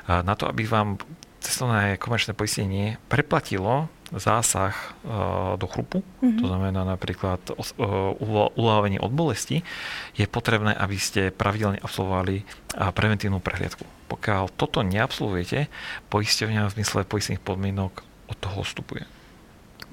Uh, 0.07 0.23
na 0.23 0.39
to, 0.39 0.47
aby 0.47 0.63
vám 0.63 0.99
cestovné 1.45 2.01
komerčné 2.01 2.33
poistenie 2.33 2.97
preplatilo 3.05 3.85
zásah 4.09 4.73
uh, 4.73 5.53
do 5.57 5.65
chrupu, 5.69 6.01
mm-hmm. 6.01 6.41
to 6.41 6.45
znamená 6.49 6.81
napríklad 6.85 7.41
uh, 7.53 8.57
uľavenie 8.57 8.97
od 8.97 9.13
bolesti, 9.13 9.61
je 10.17 10.25
potrebné, 10.25 10.73
aby 10.73 10.97
ste 10.97 11.29
pravidelne 11.29 11.77
absolvovali 11.81 12.41
uh, 12.41 12.89
preventívnu 12.89 13.37
prehliadku. 13.41 13.85
Pokiaľ 14.09 14.53
toto 14.57 14.85
neabsolvujete, 14.85 15.69
poisťovňa 16.09 16.61
v 16.69 16.73
zmysle 16.77 17.05
poistných 17.05 17.41
podmienok 17.41 18.05
od 18.29 18.37
toho 18.37 18.65
vstupuje. 18.65 19.05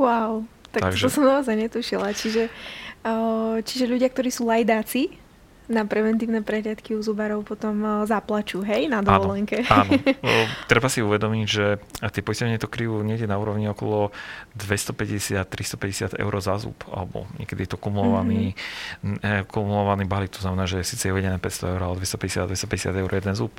Wow, 0.01 0.49
tak 0.73 0.89
Takže... 0.89 1.05
to 1.05 1.21
som 1.21 1.25
naozaj 1.29 1.53
netušila. 1.53 2.17
Čiže, 2.17 2.49
čiže 3.65 3.85
ľudia, 3.89 4.09
ktorí 4.09 4.33
sú 4.33 4.49
lajdáci, 4.49 5.21
na 5.73 5.89
preventívne 5.89 6.45
prehliadky 6.45 6.93
u 6.93 7.01
zubarov 7.01 7.49
potom 7.49 7.81
uh, 7.81 7.91
zaplačú, 8.05 8.61
hej, 8.63 8.93
na 8.93 9.01
dovolenke. 9.01 9.65
Áno, 9.67 9.97
áno. 10.21 10.45
Treba 10.69 10.93
si 10.93 11.01
uvedomiť, 11.01 11.47
že 11.49 11.81
tie 12.13 12.23
poistenie 12.23 12.61
to 12.61 12.69
kryjú 12.69 13.01
niekde 13.01 13.25
na 13.25 13.41
úrovni 13.41 13.67
okolo 13.73 14.13
250-350 14.61 16.21
eur 16.21 16.33
za 16.45 16.61
zub, 16.61 16.77
alebo 16.93 17.25
niekedy 17.41 17.65
je 17.65 17.71
to 17.73 17.79
kumulovaný, 17.81 18.53
mm-hmm. 19.01 19.49
kumulovaný 19.49 20.05
balík, 20.05 20.37
to 20.37 20.45
znamená, 20.45 20.69
že 20.69 20.85
síce 20.85 21.09
je 21.09 21.15
uvedené 21.17 21.41
500 21.41 21.73
eur, 21.73 21.81
ale 21.81 21.95
250-250 22.05 22.93
eur 22.93 23.11
jeden 23.11 23.35
zub, 23.35 23.57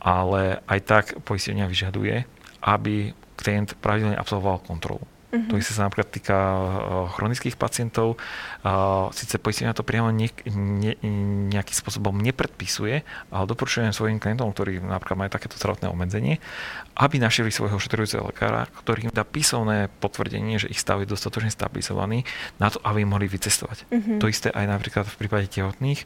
ale 0.00 0.64
aj 0.64 0.80
tak 0.88 1.04
poistenia 1.28 1.68
vyžaduje, 1.68 2.24
aby 2.64 3.12
klient 3.36 3.76
pravidelne 3.82 4.16
absolvoval 4.16 4.64
kontrolu. 4.64 5.11
Uh-huh. 5.32 5.56
To 5.56 5.64
sa 5.64 5.88
napríklad 5.88 6.12
týka 6.12 6.36
uh, 6.36 7.08
chronických 7.08 7.56
pacientov. 7.56 8.20
Uh, 8.60 9.08
Sice 9.16 9.40
poistenia 9.40 9.72
to 9.72 9.80
priamo 9.80 10.12
ne, 10.12 10.28
ne, 10.52 10.92
nejakým 11.48 11.72
spôsobom 11.72 12.12
nepredpisuje, 12.20 13.00
ale 13.32 13.44
doporučujem 13.48 13.96
svojim 13.96 14.20
klientom, 14.20 14.52
ktorí 14.52 14.84
napríklad 14.84 15.16
majú 15.16 15.30
takéto 15.32 15.56
zdravotné 15.56 15.88
obmedzenie, 15.88 16.36
aby 17.00 17.16
našli 17.16 17.48
svojho 17.48 17.80
ošetrujúceho 17.80 18.28
lekára, 18.28 18.68
ktorý 18.84 19.08
im 19.08 19.12
dá 19.16 19.24
písomné 19.24 19.88
potvrdenie, 20.04 20.60
že 20.60 20.68
ich 20.68 20.76
stav 20.76 21.00
je 21.00 21.08
dostatočne 21.08 21.48
stabilizovaný 21.48 22.28
na 22.60 22.68
to, 22.68 22.76
aby 22.84 23.08
mohli 23.08 23.24
vycestovať. 23.24 23.88
Uh-huh. 23.88 24.20
To 24.20 24.28
isté 24.28 24.52
aj 24.52 24.68
napríklad 24.68 25.08
v 25.08 25.16
prípade 25.16 25.48
tehotných 25.48 26.04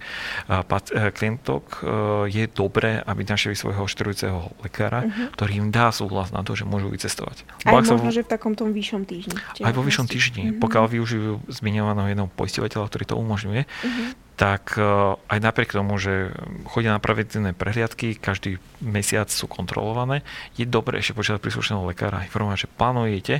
pac- 0.70 0.94
klientok 1.18 1.82
je 2.30 2.46
dobré, 2.46 3.02
aby 3.02 3.26
našli 3.26 3.58
svojho 3.58 3.90
ošetrujúceho 3.90 4.54
lekára, 4.62 5.02
uh-huh. 5.02 5.34
ktorý 5.34 5.66
im 5.66 5.68
dá 5.74 5.90
súhlas 5.90 6.30
na 6.30 6.46
to, 6.46 6.54
že 6.54 6.62
môžu 6.62 6.94
vycestovať. 6.94 7.42
Aj 7.66 7.74
možno, 7.74 8.06
že 8.14 8.22
v 8.22 8.30
takom 8.30 8.54
tom 8.54 8.70
vyššom 8.70 9.02
týždni 9.02 9.15
týždni. 9.16 9.64
Aj 9.64 9.72
vo 9.72 9.82
vyššom 9.82 10.06
týždni. 10.06 10.42
Mm-hmm. 10.46 10.60
Pokiaľ 10.60 10.84
využijú 10.92 11.40
zmiňovaného 11.48 12.12
jedného 12.12 12.30
poisťovateľa, 12.36 12.88
ktorý 12.92 13.04
to 13.08 13.16
umožňuje, 13.16 13.62
mm-hmm. 13.64 14.06
tak 14.36 14.76
uh, 14.76 15.16
aj 15.32 15.38
napriek 15.40 15.72
tomu, 15.72 15.96
že 15.96 16.36
chodia 16.68 16.92
na 16.92 17.00
preventívne 17.00 17.56
prehliadky, 17.56 18.20
každý 18.20 18.60
mesiac 18.84 19.32
sú 19.32 19.48
kontrolované, 19.48 20.20
je 20.60 20.68
dobré 20.68 21.00
ešte 21.00 21.16
požiadať 21.16 21.40
príslušného 21.40 21.88
lekára 21.88 22.24
informovať, 22.28 22.68
že 22.68 22.72
plánujete 22.76 23.34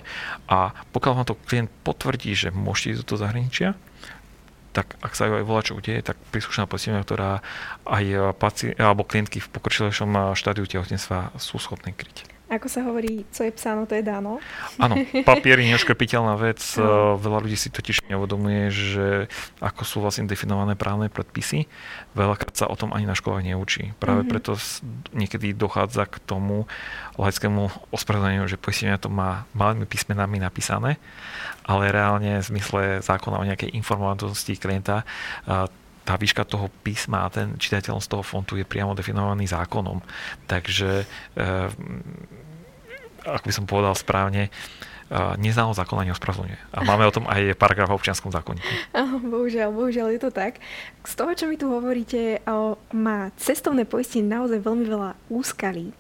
a 0.49 0.73
pokiaľ 0.97 1.13
vám 1.13 1.29
to 1.29 1.41
klient 1.45 1.71
potvrdí, 1.85 2.33
že 2.33 2.49
môžete 2.49 2.97
ísť 2.97 3.01
do 3.05 3.09
toho 3.13 3.23
zahraničia, 3.23 3.69
tak 4.77 5.01
ak 5.01 5.17
sa 5.17 5.33
aj 5.33 5.49
volá 5.49 5.65
čo 5.65 5.73
udeje, 5.73 6.05
tak 6.05 6.21
príslušná 6.29 6.69
poistenia, 6.69 7.01
ktorá 7.01 7.41
aj 7.89 8.37
paci- 8.37 8.77
alebo 8.77 9.09
klientky 9.09 9.41
v 9.41 9.49
pokročilejšom 9.49 10.37
štádiu 10.37 10.69
tehotenstva 10.69 11.33
sú 11.41 11.57
schopné 11.57 11.97
kryť. 11.97 12.36
Ako 12.47 12.71
sa 12.71 12.87
hovorí, 12.87 13.27
co 13.35 13.43
je 13.43 13.51
psáno, 13.51 13.91
to 13.91 13.99
je 13.99 14.07
dáno. 14.07 14.39
Áno, 14.79 14.95
papier 15.27 15.59
je 15.59 15.75
neškrepiteľná 15.75 16.39
vec. 16.39 16.63
No. 16.79 17.19
Veľa 17.19 17.43
ľudí 17.43 17.59
si 17.59 17.75
totiž 17.75 18.07
neuvedomuje, 18.07 18.71
že 18.71 19.07
ako 19.59 19.83
sú 19.83 19.97
vlastne 19.99 20.31
definované 20.31 20.79
právne 20.79 21.11
predpisy. 21.11 21.67
Veľakrát 22.15 22.55
sa 22.55 22.71
o 22.71 22.79
tom 22.79 22.95
ani 22.95 23.03
na 23.03 23.19
školách 23.19 23.43
neučí. 23.43 23.99
Práve 23.99 24.23
mm-hmm. 24.23 24.31
preto 24.31 24.55
niekedy 25.11 25.59
dochádza 25.59 26.07
k 26.07 26.23
tomu 26.23 26.71
laickému 27.19 27.91
ospravedlneniu, 27.91 28.47
že 28.47 28.63
poistenia 28.63 28.95
to 28.95 29.11
má 29.11 29.43
malými 29.51 29.89
písmenami 29.89 30.39
napísané, 30.39 31.03
ale 31.67 31.91
reálne 31.91 32.39
v 32.39 32.49
zmysle 32.55 33.03
zákona 33.03 33.43
o 33.43 33.49
nejakej 33.49 33.75
informovanosti 33.75 34.55
klienta 34.55 35.03
tá 36.07 36.15
výška 36.15 36.47
toho 36.47 36.71
písma 36.87 37.27
a 37.27 37.33
ten 37.35 37.59
čitateľ 37.59 37.99
z 37.99 38.07
toho 38.07 38.23
fontu 38.23 38.55
je 38.55 38.63
priamo 38.63 38.95
definovaný 38.95 39.51
zákonom. 39.51 39.99
Takže, 40.47 41.03
eh, 41.03 41.69
ako 43.27 43.45
by 43.45 43.53
som 43.53 43.67
povedal 43.67 43.99
správne, 43.99 44.47
eh, 44.47 45.35
neznalosť 45.43 45.83
zákona 45.83 46.15
neospravedlňuje. 46.15 46.61
A 46.71 46.79
máme 46.87 47.11
o 47.11 47.15
tom 47.15 47.27
aj 47.27 47.59
paragraf 47.59 47.91
v 47.91 47.99
občianskom 47.99 48.31
zákonníku. 48.31 48.71
Bohužiaľ, 49.35 49.75
bohužiaľ 49.75 50.15
je 50.15 50.21
to 50.23 50.31
tak. 50.31 50.63
Z 51.03 51.13
toho, 51.19 51.35
čo 51.35 51.51
mi 51.51 51.59
tu 51.59 51.67
hovoríte, 51.67 52.39
má 52.95 53.35
cestovné 53.35 53.83
poistenie 53.83 54.31
naozaj 54.31 54.63
veľmi 54.63 54.87
veľa 54.87 55.19
úskalí. 55.27 55.91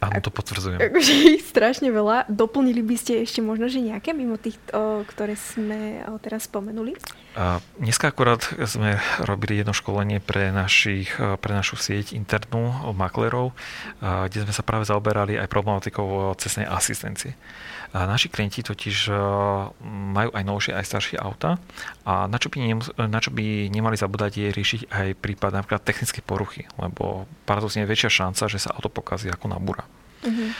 Áno, 0.00 0.16
to 0.24 0.32
potvrdzujem. 0.32 0.80
Akože 0.80 1.12
ich 1.36 1.44
strašne 1.44 1.92
veľa. 1.92 2.24
Doplnili 2.32 2.80
by 2.80 2.96
ste 2.96 3.20
ešte 3.20 3.44
možno, 3.44 3.68
že 3.68 3.84
nejaké 3.84 4.16
mimo 4.16 4.40
tých, 4.40 4.56
o, 4.72 5.04
ktoré 5.04 5.36
sme 5.36 6.00
o, 6.08 6.16
teraz 6.16 6.48
spomenuli? 6.48 6.96
A 7.38 7.62
dneska 7.78 8.10
akorát 8.10 8.42
sme 8.66 8.98
robili 9.22 9.62
jedno 9.62 9.70
školenie 9.70 10.18
pre, 10.18 10.50
našich, 10.50 11.14
pre 11.14 11.52
našu 11.54 11.78
sieť 11.78 12.10
internú 12.10 12.90
maklerov, 12.90 13.54
kde 14.02 14.42
sme 14.42 14.50
sa 14.50 14.66
práve 14.66 14.82
zaoberali 14.82 15.38
aj 15.38 15.46
problematikou 15.46 16.34
cestnej 16.34 16.66
asistencie. 16.66 17.38
A 17.94 18.02
naši 18.10 18.26
klienti 18.30 18.66
totiž 18.66 19.14
majú 19.86 20.30
aj 20.34 20.42
novšie, 20.42 20.72
aj 20.74 20.90
staršie 20.90 21.18
auta 21.22 21.58
a 22.02 22.26
na 22.26 22.38
čo, 22.38 22.50
by 22.50 22.58
nemus- 22.62 22.94
na 22.98 23.18
čo 23.22 23.30
by 23.30 23.70
nemali 23.70 23.94
zabúdať 23.94 24.30
je 24.34 24.48
riešiť 24.50 24.80
aj 24.90 25.08
prípad 25.18 25.54
napríklad 25.54 25.82
technické 25.86 26.22
poruchy, 26.22 26.66
lebo 26.82 27.30
paradoxne 27.46 27.86
je 27.86 27.90
väčšia 27.90 28.26
šanca, 28.26 28.46
že 28.50 28.62
sa 28.62 28.74
auto 28.74 28.90
pokazí 28.90 29.30
ako 29.30 29.46
na 29.50 29.58
bura. 29.62 29.89
Uh-huh. 30.20 30.50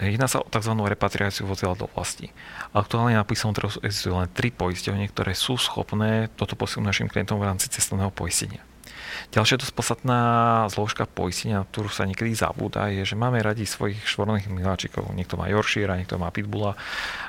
Jedná 0.00 0.32
sa 0.32 0.40
o 0.40 0.48
tzv. 0.48 0.72
repatriáciu 0.72 1.44
vozidla 1.44 1.76
do 1.76 1.86
vlasti. 1.92 2.32
Aktuálne 2.72 3.20
na 3.20 3.24
písomnom 3.28 3.52
trhu 3.52 3.68
existujú 3.84 4.16
len 4.16 4.32
tri 4.32 4.48
poisťovne, 4.48 5.04
ktoré 5.12 5.36
sú 5.36 5.60
schopné 5.60 6.32
toto 6.40 6.56
poskytnúť 6.56 6.88
našim 6.88 7.08
klientom 7.12 7.36
v 7.36 7.52
rámci 7.52 7.68
cestovného 7.68 8.08
poistenia. 8.08 8.64
Ďalšia 9.30 9.60
dosť 9.60 9.74
podstatná 9.76 10.20
zložka 10.72 11.04
poistenia, 11.04 11.62
na 11.62 11.68
ktorú 11.68 11.92
sa 11.92 12.08
niekedy 12.08 12.32
zabúda, 12.32 12.88
je, 12.88 13.04
že 13.04 13.18
máme 13.18 13.44
radi 13.44 13.68
svojich 13.68 14.00
švorných 14.08 14.48
miláčikov. 14.48 15.12
Niekto 15.12 15.36
má 15.36 15.46
Yorkshire, 15.52 15.92
niekto 15.92 16.16
má 16.16 16.32
Pitbulla, 16.32 16.80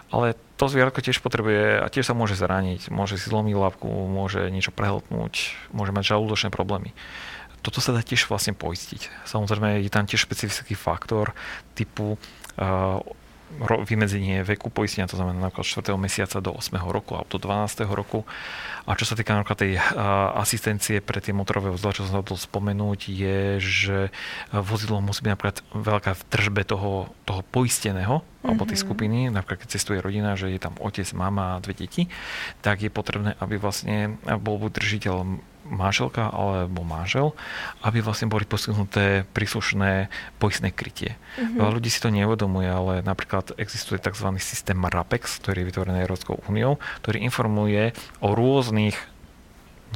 ale 0.08 0.40
to 0.56 0.72
zvieratko 0.72 1.04
tiež 1.04 1.20
potrebuje 1.20 1.84
a 1.84 1.86
tiež 1.92 2.10
sa 2.10 2.16
môže 2.16 2.40
zraniť, 2.40 2.88
môže 2.88 3.20
si 3.20 3.28
zlomiť 3.28 3.54
labku, 3.54 3.90
môže 4.08 4.48
niečo 4.48 4.72
prehltnúť, 4.72 5.60
môže 5.76 5.92
mať 5.92 6.16
žalúdočné 6.16 6.50
problémy. 6.54 6.96
Toto 7.62 7.80
sa 7.80 7.94
dá 7.94 8.02
tiež 8.02 8.26
vlastne 8.28 8.58
poistiť. 8.58 9.10
Samozrejme 9.30 9.86
je 9.86 9.92
tam 9.94 10.10
tiež 10.10 10.26
špecifický 10.26 10.74
faktor 10.74 11.38
typu 11.78 12.18
uh, 12.58 13.00
vymedzenie 13.60 14.44
veku 14.48 14.72
poistenia, 14.72 15.12
to 15.12 15.20
znamená 15.20 15.52
napríklad 15.52 15.84
4. 15.84 15.92
mesiaca 16.00 16.40
do 16.40 16.56
8. 16.56 16.80
roku 16.88 17.20
alebo 17.20 17.28
do 17.28 17.40
12. 17.40 17.84
roku. 17.92 18.24
A 18.88 18.96
čo 18.98 19.06
sa 19.06 19.14
týka 19.14 19.36
napríklad 19.36 19.60
tej 19.60 19.74
asistencie 20.40 21.04
pre 21.04 21.22
tie 21.22 21.36
motorové 21.36 21.70
vozidla, 21.70 21.94
čo 21.94 22.08
som 22.08 22.22
zabudol 22.22 22.40
spomenúť, 22.40 23.00
je, 23.12 23.40
že 23.62 23.98
vozidlo 24.50 25.04
musí 25.04 25.22
byť 25.22 25.32
napríklad 25.36 25.58
veľká 25.76 26.12
v 26.18 26.24
držbe 26.32 26.62
toho, 26.66 27.12
toho 27.28 27.42
poisteného. 27.52 28.26
Alebo 28.42 28.66
tej 28.66 28.82
mhm. 28.82 28.84
skupiny, 28.86 29.20
napríklad 29.30 29.66
keď 29.66 29.70
cestuje 29.78 30.00
rodina, 30.02 30.34
že 30.34 30.50
je 30.50 30.60
tam 30.62 30.74
otec, 30.82 31.06
mama 31.14 31.58
a 31.58 31.62
dve 31.62 31.78
deti, 31.78 32.10
tak 32.66 32.82
je 32.82 32.90
potrebné, 32.90 33.38
aby 33.38 33.62
vlastne 33.62 34.18
bol 34.42 34.58
buď 34.58 34.72
držiteľ 34.82 35.18
manželka 35.72 36.34
alebo 36.34 36.82
manžel, 36.82 37.38
aby 37.86 38.02
vlastne 38.02 38.28
boli 38.28 38.50
poskytnuté 38.50 39.30
príslušné 39.32 40.10
poistné 40.42 40.74
krytie. 40.74 41.16
Mm-hmm. 41.38 41.58
Veľa 41.62 41.72
ľudí 41.78 41.90
si 41.94 42.02
to 42.02 42.10
neuvedomuje, 42.10 42.68
ale 42.68 42.94
napríklad 43.06 43.54
existuje 43.62 44.02
tzv. 44.02 44.28
systém 44.42 44.78
RAPEX, 44.78 45.38
ktorý 45.40 45.62
je 45.62 45.68
vytvorený 45.70 46.00
Európskou 46.02 46.42
úniou, 46.50 46.82
ktorý 47.06 47.22
informuje 47.22 47.94
o 48.20 48.34
rôznych 48.34 48.98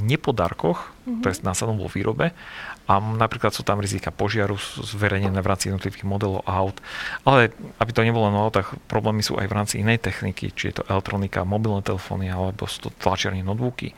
nepodarkoch, 0.06 0.86
mm-hmm. 0.86 1.20
ktoré 1.24 1.34
násadom 1.42 1.82
vo 1.82 1.90
výrobe 1.90 2.36
a 2.86 3.02
napríklad 3.02 3.50
sú 3.50 3.66
tam 3.66 3.82
rizika 3.82 4.14
požiaru 4.14 4.62
zverejnené 4.62 5.42
v 5.42 5.50
rámci 5.50 5.74
jednotlivých 5.74 6.06
modelov 6.06 6.46
aut, 6.46 6.78
ale 7.26 7.50
aby 7.82 7.92
to 7.92 8.06
nebolo 8.06 8.30
na 8.30 8.46
autách, 8.46 8.78
problémy 8.86 9.26
sú 9.26 9.42
aj 9.42 9.50
v 9.50 9.56
rámci 9.58 9.76
inej 9.82 10.06
techniky, 10.06 10.54
či 10.54 10.70
je 10.70 10.82
to 10.82 10.84
elektronika, 10.86 11.42
mobilné 11.42 11.82
telefóny, 11.82 12.30
alebo 12.30 12.70
sú 12.70 12.88
to 12.88 12.90
tlačiarne 13.02 13.42
notebooky, 13.42 13.98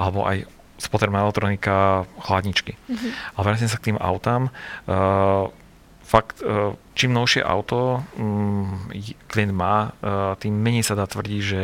alebo 0.00 0.24
aj 0.24 0.48
spotrebná 0.80 1.22
elektronika, 1.22 2.08
chladničky. 2.24 2.74
Mm-hmm. 2.74 3.10
A 3.36 3.38
vrátim 3.44 3.70
sa 3.70 3.78
k 3.78 3.92
tým 3.92 3.98
autám. 4.00 4.50
Uh, 4.88 5.52
fakt, 6.02 6.42
uh, 6.42 6.74
čím 6.98 7.14
novšie 7.14 7.46
auto 7.46 8.02
um, 8.18 8.90
klient 9.30 9.54
má, 9.54 9.94
uh, 10.02 10.34
tým 10.40 10.56
menej 10.56 10.82
sa 10.82 10.98
dá 10.98 11.06
tvrdiť, 11.06 11.40
že 11.40 11.62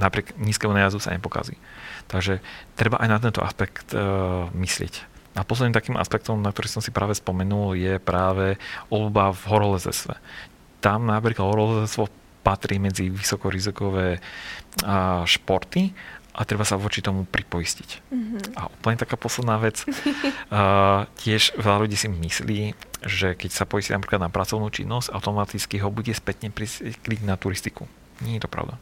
napriek 0.00 0.36
nízkeho 0.40 0.72
najazdu 0.72 1.00
sa 1.00 1.12
nepokazí. 1.12 1.60
Takže 2.06 2.40
treba 2.78 3.02
aj 3.02 3.08
na 3.08 3.18
tento 3.20 3.44
aspekt 3.44 3.92
uh, 3.92 4.48
myslieť. 4.56 5.15
A 5.36 5.44
posledným 5.44 5.76
takým 5.76 6.00
aspektom, 6.00 6.40
na 6.40 6.48
ktorý 6.48 6.68
som 6.72 6.80
si 6.80 6.88
práve 6.88 7.12
spomenul, 7.12 7.76
je 7.76 8.00
práve 8.00 8.56
obľúba 8.88 9.36
v 9.36 9.42
horolezectve. 9.52 10.16
Tam 10.80 11.04
napríklad 11.04 11.44
horolezectvo 11.44 12.08
patrí 12.40 12.80
medzi 12.80 13.12
vysokorizikové 13.12 14.22
športy 15.28 15.92
a 16.36 16.44
treba 16.44 16.68
sa 16.68 16.76
voči 16.76 17.00
tomu 17.00 17.24
pripoistiť. 17.24 18.12
Mm-hmm. 18.12 18.60
A 18.60 18.68
úplne 18.68 19.00
taká 19.00 19.16
posledná 19.16 19.56
vec. 19.56 19.80
uh, 19.88 21.08
tiež 21.16 21.56
veľa 21.56 21.88
ľudí 21.88 21.96
si 21.96 22.12
myslí, 22.12 22.60
že 23.08 23.32
keď 23.32 23.50
sa 23.50 23.64
poistí 23.64 23.96
napríklad 23.96 24.20
na 24.20 24.28
pracovnú 24.28 24.68
činnosť, 24.68 25.16
automaticky 25.16 25.80
ho 25.80 25.88
bude 25.88 26.12
spätne 26.12 26.52
prikryť 26.52 27.20
na 27.24 27.40
turistiku. 27.40 27.88
Nie 28.20 28.36
je 28.36 28.44
to 28.44 28.52
pravda. 28.52 28.76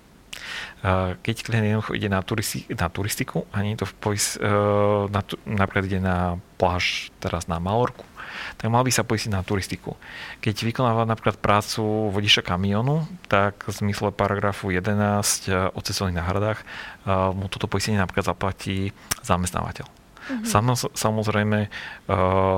Keď 1.24 1.34
klient 1.44 1.64
jednoducho 1.64 1.96
ide 1.96 2.08
na, 2.12 2.20
turisti- 2.20 2.68
na 2.68 2.88
turistiku 2.92 3.48
a 3.54 3.64
nie 3.64 3.76
je 3.76 3.84
to 3.84 3.86
v 3.88 3.94
pois- 4.00 4.36
uh, 4.36 5.08
na, 5.08 5.24
napríklad 5.48 5.84
ide 5.88 6.00
na 6.00 6.36
pláž 6.60 7.08
teraz 7.20 7.48
na 7.48 7.56
Malorku, 7.56 8.04
tak 8.58 8.70
mal 8.70 8.82
by 8.82 8.92
sa 8.92 9.06
poistiť 9.06 9.30
na 9.32 9.42
turistiku. 9.46 9.96
Keď 10.42 10.54
vykonáva 10.66 11.06
napríklad 11.06 11.38
prácu 11.38 12.10
vodiča 12.10 12.42
kamionu, 12.44 13.06
tak 13.30 13.66
v 13.66 13.72
zmysle 13.72 14.10
paragrafu 14.14 14.70
11 14.70 14.90
eh, 15.48 15.70
o 15.70 15.80
cestovných 15.80 16.20
náhradách 16.20 16.58
eh, 16.60 16.66
mu 17.34 17.46
toto 17.48 17.70
poistenie 17.70 18.00
napríklad 18.00 18.28
zaplatí 18.28 18.92
zamestnávateľ. 19.22 20.04
Mm-hmm. 20.24 20.96
samozrejme 20.96 21.68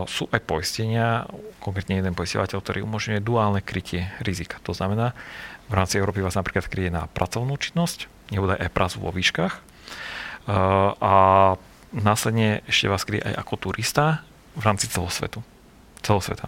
sú 0.06 0.30
aj 0.30 0.40
poistenia, 0.46 1.26
konkrétne 1.58 1.98
jeden 1.98 2.14
poisťovateľ, 2.14 2.62
ktorý 2.62 2.86
umožňuje 2.86 3.18
duálne 3.18 3.58
krytie 3.58 4.06
rizika. 4.22 4.62
To 4.62 4.70
znamená, 4.70 5.18
v 5.66 5.72
rámci 5.74 5.98
Európy 5.98 6.22
vás 6.22 6.38
napríklad 6.38 6.70
kryje 6.70 6.90
na 6.94 7.10
pracovnú 7.10 7.58
činnosť, 7.58 8.06
nebude 8.30 8.54
aj 8.58 8.74
prácu 8.74 8.96
vo 9.02 9.10
výškach 9.10 9.54
a 11.02 11.14
následne 11.90 12.62
ešte 12.70 12.86
vás 12.86 13.02
kryje 13.02 13.26
aj 13.26 13.34
ako 13.42 13.54
turista 13.70 14.22
v 14.54 14.62
rámci 14.62 14.86
celého 14.86 15.10
svetu 15.10 15.40
celosveta. 16.06 16.46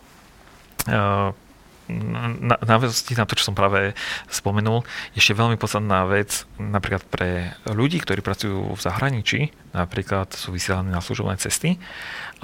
Na, 1.89 2.57
náväznosti 2.61 3.17
na 3.17 3.25
to, 3.25 3.33
čo 3.33 3.49
som 3.49 3.57
práve 3.57 3.97
spomenul, 4.29 4.85
ešte 5.17 5.33
veľmi 5.33 5.57
podstatná 5.57 6.05
vec 6.05 6.45
napríklad 6.61 7.01
pre 7.09 7.57
ľudí, 7.65 7.97
ktorí 8.05 8.21
pracujú 8.21 8.77
v 8.77 8.81
zahraničí, 8.81 9.57
napríklad 9.73 10.29
sú 10.37 10.53
vysielaní 10.53 10.93
na 10.93 11.01
služobné 11.01 11.41
cesty 11.41 11.81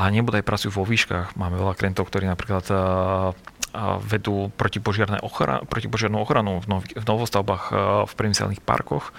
a 0.01 0.09
nebude 0.09 0.41
aj 0.41 0.49
pracujú 0.49 0.73
vo 0.73 0.89
výškach. 0.89 1.37
Máme 1.37 1.61
veľa 1.61 1.77
klientov, 1.77 2.09
ktorí 2.09 2.25
napríklad 2.25 2.65
vedú 4.07 4.55
protipožiarnú 4.55 5.19
ochranu, 5.27 5.67
protipožiarnú 5.67 6.19
ochranu 6.23 6.63
v, 6.63 6.67
nov, 6.71 6.81
v 6.87 7.05
novostavbách 7.05 7.65
v 8.07 8.13
priemyselných 8.15 8.63
parkoch. 8.63 9.11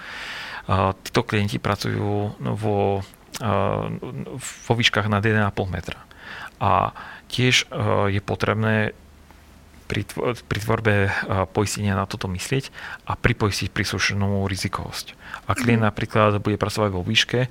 Títo 1.04 1.20
klienti 1.22 1.60
pracujú 1.60 2.34
vo, 2.40 3.04
vo 4.40 4.72
výškach 4.72 5.06
nad 5.12 5.20
1,5 5.20 5.44
metra. 5.68 6.00
A 6.56 6.96
Tiež 7.26 7.66
e, 7.66 8.14
je 8.14 8.20
potrebné 8.22 8.94
pri 9.86 10.02
tvorbe 10.62 10.94
e, 11.06 11.10
poistenia 11.50 11.94
na 11.94 12.10
toto 12.10 12.26
myslieť 12.26 12.74
a 13.06 13.14
pripoistiť 13.14 13.70
príslušnú 13.70 14.46
rizikovosť. 14.46 15.06
Ak 15.46 15.62
klient 15.62 15.82
mm. 15.82 15.88
napríklad 15.90 16.38
bude 16.42 16.58
pracovať 16.58 16.90
vo 16.90 17.02
výške 17.06 17.46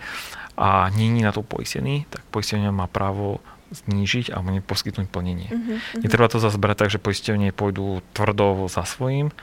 a 0.56 0.88
je 0.92 1.24
na 1.24 1.36
to 1.36 1.44
poistený, 1.44 2.08
tak 2.08 2.24
poistenie 2.32 2.72
má 2.72 2.88
právo 2.88 3.44
znížiť 3.72 4.34
a 4.34 4.42
mu 4.42 4.54
neposkytnúť 4.54 5.08
plnenie. 5.10 5.50
Mm-hmm. 5.50 6.06
Netreba 6.06 6.30
to 6.30 6.38
zase 6.38 6.60
brať 6.60 6.86
tak, 6.86 6.90
že 6.94 7.00
poistenie 7.02 7.50
pôjdu 7.56 8.06
tvrdo 8.14 8.70
za 8.70 8.86
svojím, 8.86 9.34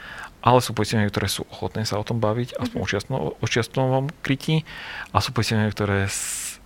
ale 0.43 0.59
sú 0.63 0.75
poistenia, 0.75 1.07
ktoré 1.07 1.31
sú 1.31 1.47
ochotné 1.51 1.87
sa 1.87 1.99
o 1.99 2.07
tom 2.07 2.19
baviť, 2.19 2.59
aspoň 2.59 2.79
mm-hmm. 2.83 3.43
o 3.43 3.47
čiastnovom 3.47 4.05
krytí 4.23 4.67
a 5.15 5.19
sú 5.23 5.31
poistenia, 5.35 5.71
ktoré 5.71 6.11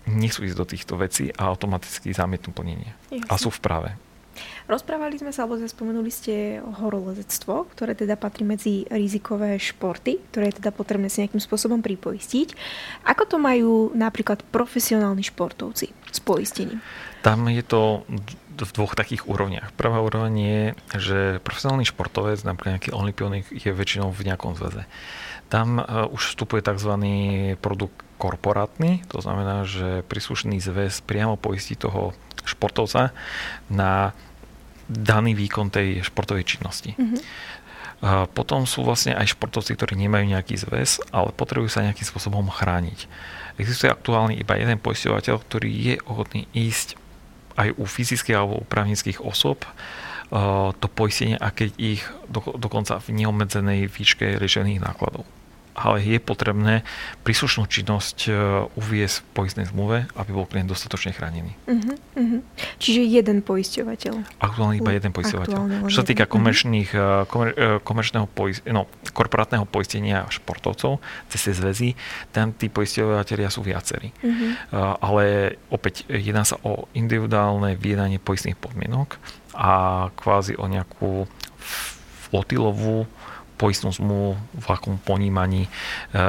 nechcú 0.07 0.47
ísť 0.47 0.57
do 0.57 0.67
týchto 0.67 0.95
vecí 0.97 1.35
a 1.35 1.51
automaticky 1.51 2.15
zamietnú 2.15 2.55
plnenie. 2.55 2.95
Jasne. 3.11 3.27
A 3.29 3.35
sú 3.37 3.51
v 3.51 3.61
práve. 3.61 3.91
Rozprávali 4.67 5.17
sme 5.17 5.31
sa, 5.31 5.47
alebo 5.47 5.63
spomenuli 5.63 6.11
ste 6.11 6.59
horolezectvo, 6.61 7.71
ktoré 7.73 7.95
teda 7.95 8.19
patrí 8.19 8.43
medzi 8.43 8.83
rizikové 8.91 9.57
športy, 9.57 10.19
ktoré 10.31 10.51
je 10.51 10.59
teda 10.61 10.75
potrebné 10.75 11.07
si 11.07 11.23
nejakým 11.23 11.41
spôsobom 11.41 11.81
pripoistiť. 11.81 12.53
Ako 13.07 13.31
to 13.31 13.37
majú 13.39 13.95
napríklad 13.95 14.43
profesionálni 14.51 15.23
športovci 15.23 15.95
s 16.17 16.21
poistením? 16.25 16.81
Tam 17.21 17.45
je 17.53 17.61
to 17.61 18.09
v 18.57 18.71
dvoch 18.73 18.97
takých 18.97 19.29
úrovniach. 19.29 19.77
Prvá 19.77 20.01
úroveň 20.01 20.35
je, 20.41 20.63
že 20.97 21.19
profesionálny 21.45 21.85
športovec, 21.85 22.41
napríklad 22.41 22.81
nejaký 22.81 22.91
olimpionik, 22.97 23.45
je 23.53 23.69
väčšinou 23.69 24.09
v 24.09 24.33
nejakom 24.33 24.57
zväze. 24.57 24.89
Tam 25.53 25.77
uh, 25.77 26.09
už 26.09 26.33
vstupuje 26.33 26.65
tzv. 26.65 26.93
produkt 27.61 28.01
korporátny, 28.17 29.05
to 29.13 29.21
znamená, 29.21 29.69
že 29.69 30.01
príslušný 30.09 30.57
zväz 30.57 31.05
priamo 31.05 31.37
poistí 31.37 31.77
toho 31.77 32.17
športovca 32.49 33.13
na 33.69 34.17
daný 34.89 35.37
výkon 35.37 35.69
tej 35.69 36.01
športovej 36.01 36.49
činnosti. 36.49 36.97
Mm-hmm. 36.97 37.21
Potom 38.33 38.69
sú 38.69 38.85
vlastne 38.85 39.17
aj 39.17 39.37
športovci, 39.37 39.73
ktorí 39.73 39.97
nemajú 39.97 40.29
nejaký 40.29 40.57
zväz, 40.57 41.01
ale 41.13 41.33
potrebujú 41.33 41.73
sa 41.73 41.85
nejakým 41.85 42.05
spôsobom 42.05 42.45
chrániť. 42.49 43.09
Existuje 43.57 43.89
aktuálne 43.89 44.37
iba 44.37 44.57
jeden 44.57 44.77
poisťovateľ, 44.81 45.37
ktorý 45.41 45.71
je 45.73 45.95
ochotný 46.05 46.45
ísť 46.53 47.01
aj 47.57 47.73
u 47.81 47.85
fyzických 47.89 48.37
alebo 48.37 48.61
u 48.61 48.69
právnických 48.69 49.25
osob 49.25 49.65
to 50.77 50.87
poistenie, 50.91 51.39
a 51.39 51.55
keď 51.55 51.71
ich 51.79 52.03
do, 52.27 52.43
dokonca 52.59 52.99
v 52.99 53.15
neobmedzenej 53.15 53.87
výške 53.87 54.43
riešených 54.43 54.83
nákladov 54.83 55.23
ale 55.77 56.01
je 56.01 56.17
potrebné 56.17 56.81
príslušnú 57.21 57.69
činnosť 57.69 58.19
e, 58.27 58.31
uviesť 58.81 59.17
v 59.21 59.25
poistnej 59.37 59.67
zmluve, 59.69 60.09
aby 60.17 60.31
bol 60.33 60.49
klient 60.49 60.73
dostatočne 60.73 61.13
chránený. 61.13 61.53
Uh-huh, 61.69 61.95
uh-huh. 62.17 62.41
Čiže 62.81 63.05
jeden 63.05 63.45
poisťovateľ. 63.45 64.41
Aktuálne 64.41 64.81
iba 64.81 64.97
jeden 64.97 65.13
poisťovateľ. 65.13 65.85
Čo 65.93 66.01
sa 66.01 66.09
týka 66.09 66.25
mhm. 66.25 66.33
komerčných, 66.33 66.91
uh-huh. 66.97 67.29
komer, 67.29 67.49
komerčného 67.85 68.25
poist, 68.25 68.65
no, 68.65 68.89
korporátneho 69.13 69.69
poistenia 69.69 70.25
športovcov 70.33 70.99
cez 71.29 71.41
tie 71.45 71.55
zväzy, 71.55 71.89
tam 72.33 72.57
tí 72.57 72.73
poisťovateľia 72.73 73.53
sú 73.53 73.61
viacerí. 73.61 74.17
Uh-huh. 74.25 74.97
Ale 75.05 75.57
opäť 75.69 76.09
jedná 76.09 76.49
sa 76.49 76.57
o 76.65 76.89
individuálne 76.97 77.77
vyjednanie 77.77 78.17
poistných 78.17 78.57
podmienok 78.57 79.21
a 79.53 80.09
kvázi 80.17 80.57
o 80.57 80.65
nejakú 80.65 81.29
flotilovú 82.27 83.05
poistnú 83.57 83.89
zmluvu 83.91 84.37
v 84.37 84.67
akom 84.69 85.01
ponímaní 85.01 85.67
e, 85.67 85.71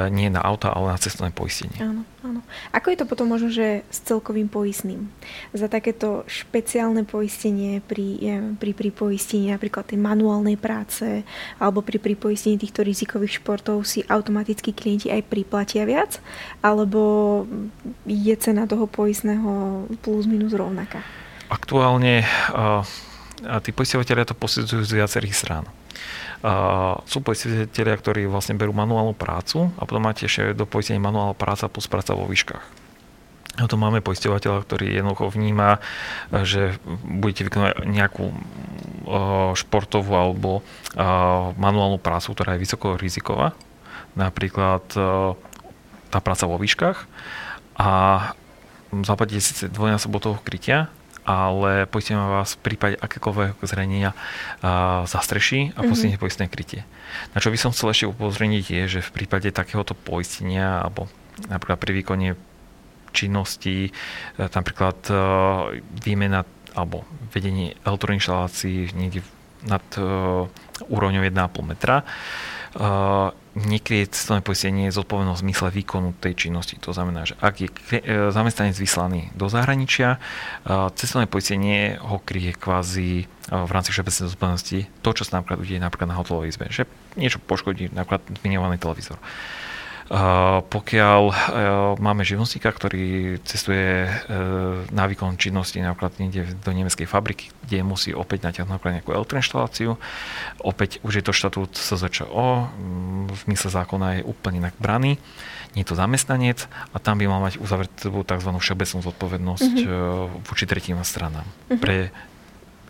nie 0.10 0.32
na 0.32 0.40
auta, 0.40 0.72
ale 0.72 0.96
na 0.96 1.00
cestovné 1.00 1.36
poistenie. 1.36 1.76
Áno, 1.84 2.08
áno. 2.24 2.40
Ako 2.72 2.92
je 2.92 2.98
to 3.04 3.06
potom 3.06 3.28
možno, 3.28 3.52
že 3.52 3.84
s 3.92 4.00
celkovým 4.08 4.48
poistným? 4.48 5.12
Za 5.52 5.68
takéto 5.68 6.24
špeciálne 6.26 7.04
poistenie 7.04 7.84
pri, 7.84 8.40
pri 8.56 8.72
pripoistení 8.72 9.52
napríklad 9.52 9.92
tej 9.92 10.00
manuálnej 10.00 10.56
práce 10.56 11.28
alebo 11.60 11.84
pri 11.84 12.00
pripoistení 12.00 12.56
týchto 12.56 12.88
rizikových 12.88 13.44
športov 13.44 13.84
si 13.84 14.02
automaticky 14.08 14.72
klienti 14.72 15.12
aj 15.12 15.28
priplatia 15.28 15.84
viac? 15.84 16.24
Alebo 16.63 17.44
je 18.08 18.36
cena 18.40 18.63
toho 18.63 18.88
poistného 18.88 19.84
plus 20.00 20.24
minus 20.26 20.56
rovnaká? 20.56 21.04
Aktuálne 21.48 22.24
uh, 22.52 22.84
tí 23.63 23.72
poistovateľia 23.72 24.28
to 24.28 24.36
posudzujú 24.36 24.84
z 24.84 24.98
viacerých 25.00 25.36
strán. 25.36 25.66
Uh, 26.38 27.02
sú 27.10 27.26
poistiteľia, 27.26 27.97
ktorí 27.97 28.30
vlastne 28.30 28.54
berú 28.54 28.69
manuálnu 28.69 29.17
prácu 29.17 29.73
a 29.73 29.89
potom 29.89 30.06
máte 30.06 30.30
ešte 30.30 30.54
do 30.54 30.69
poistenia 30.69 31.02
manuálna 31.02 31.34
práca 31.34 31.65
plus 31.65 31.89
práca 31.89 32.13
vo 32.13 32.30
výškach. 32.30 32.62
A 33.58 33.65
to 33.65 33.73
máme 33.73 34.06
poisťovateľa, 34.06 34.62
ktorý 34.62 35.02
jednoducho 35.02 35.34
vníma, 35.34 35.82
že 36.45 36.78
budete 37.02 37.50
vykonať 37.50 37.89
nejakú 37.89 38.30
športovú 39.58 40.13
alebo 40.13 40.62
manuálnu 41.58 41.97
prácu, 41.97 42.38
ktorá 42.38 42.54
je 42.54 42.62
vysoko 42.62 43.02
riziková, 43.02 43.58
napríklad 44.13 44.86
tá 46.13 46.19
práca 46.21 46.45
vo 46.45 46.62
výškach 46.62 47.10
a 47.82 47.91
zaplatíte 48.93 49.41
síce 49.41 49.73
dvojnásobok 49.73 50.21
toho 50.21 50.38
krytia, 50.45 50.93
ale 51.28 51.84
poistíme 51.92 52.24
vás 52.24 52.56
v 52.56 52.63
prípade 52.72 52.96
akékoľvek 52.96 53.60
zranenia 53.68 54.16
zastreší 55.04 55.76
a 55.76 55.84
posledne 55.84 56.16
mm-hmm. 56.16 56.24
poistné 56.24 56.46
krytie. 56.48 56.88
Na 57.36 57.44
čo 57.44 57.52
by 57.52 57.60
som 57.60 57.76
chcel 57.76 57.92
ešte 57.92 58.08
upozorniť 58.08 58.63
je, 58.63 58.84
že 58.88 59.00
v 59.04 59.12
prípade 59.12 59.52
takéhoto 59.52 59.92
poistenia 59.92 60.80
alebo 60.80 61.12
napríklad 61.52 61.78
pri 61.78 61.92
výkone 62.00 62.28
činnosti, 63.18 63.90
e, 63.90 63.92
napríklad 64.38 64.98
e, 65.10 65.13
výmena 66.06 66.46
alebo 66.78 67.10
vedenie 67.34 67.74
elektroinštalácií 67.82 68.94
niekde 68.94 69.26
nad 69.66 69.82
e, 69.98 70.02
úrovňou 70.86 71.26
1,5 71.26 71.66
metra, 71.66 72.06
cestovné 74.08 74.46
poistenie 74.46 74.93
zodpovednosť 74.93 75.39
v 75.41 75.46
zmysle 75.50 75.67
výkonu 75.74 76.10
tej 76.22 76.48
činnosti. 76.48 76.78
To 76.82 76.93
znamená, 76.93 77.26
že 77.26 77.34
ak 77.41 77.54
je 77.58 77.70
e, 77.70 78.02
zamestnanec 78.30 78.78
vyslaný 78.78 79.34
do 79.34 79.50
zahraničia, 79.50 80.17
e, 80.17 80.20
cestovné 80.93 81.26
poistenie 81.26 81.98
ho 81.98 82.22
kryje 82.22 82.54
kvázi 82.54 83.12
e, 83.22 83.26
v 83.50 83.72
rámci 83.74 83.89
všeobecnej 83.91 84.30
zodpovednosti 84.30 84.80
to, 85.02 85.10
čo 85.10 85.24
sa 85.26 85.41
napríklad 85.41 85.60
udeje 85.63 85.80
napríklad 85.82 86.10
na 86.13 86.17
hotelovej 86.22 86.54
izbe, 86.54 86.65
že 86.70 86.86
niečo 87.17 87.41
poškodí 87.41 87.89
napríklad 87.91 88.22
zmiňovaný 88.46 88.78
televízor. 88.78 89.17
Pokiaľ 90.63 91.22
máme 92.00 92.24
živnostníka, 92.24 92.72
ktorý 92.72 93.38
cestuje 93.43 94.08
na 94.96 95.04
výkon 95.04 95.36
činnosti 95.36 95.84
napríklad 95.84 96.15
niekde 96.24 96.56
do 96.63 96.72
nemeckej 96.72 97.04
fabriky, 97.04 97.52
kde 97.67 97.84
musí 97.84 98.15
opäť 98.15 98.48
natiahnuť 98.48 98.80
nejakú 98.80 99.12
elektroinštaláciu, 99.12 100.00
opäť 100.63 101.04
už 101.04 101.20
je 101.20 101.24
to 101.28 101.36
štatút 101.36 101.76
SZČO, 101.76 102.72
v 103.28 103.43
mysle 103.52 103.67
zákona 103.67 104.20
je 104.20 104.22
úplne 104.24 104.63
inak 104.63 104.80
braný, 104.80 105.20
nie 105.76 105.84
je 105.84 105.91
to 105.91 106.00
zamestnanec 106.00 106.72
a 106.96 106.98
tam 107.04 107.20
by 107.20 107.28
mal 107.28 107.43
mať 107.43 107.60
uzavretú 107.60 108.24
tzv. 108.24 108.50
všeobecnú 108.50 109.00
zodpovednosť 109.04 109.76
mm-hmm. 109.76 110.48
voči 110.48 110.65
tretím 110.65 111.04
stranám 111.04 111.43
mm-hmm. 111.43 111.78
pre 111.84 112.15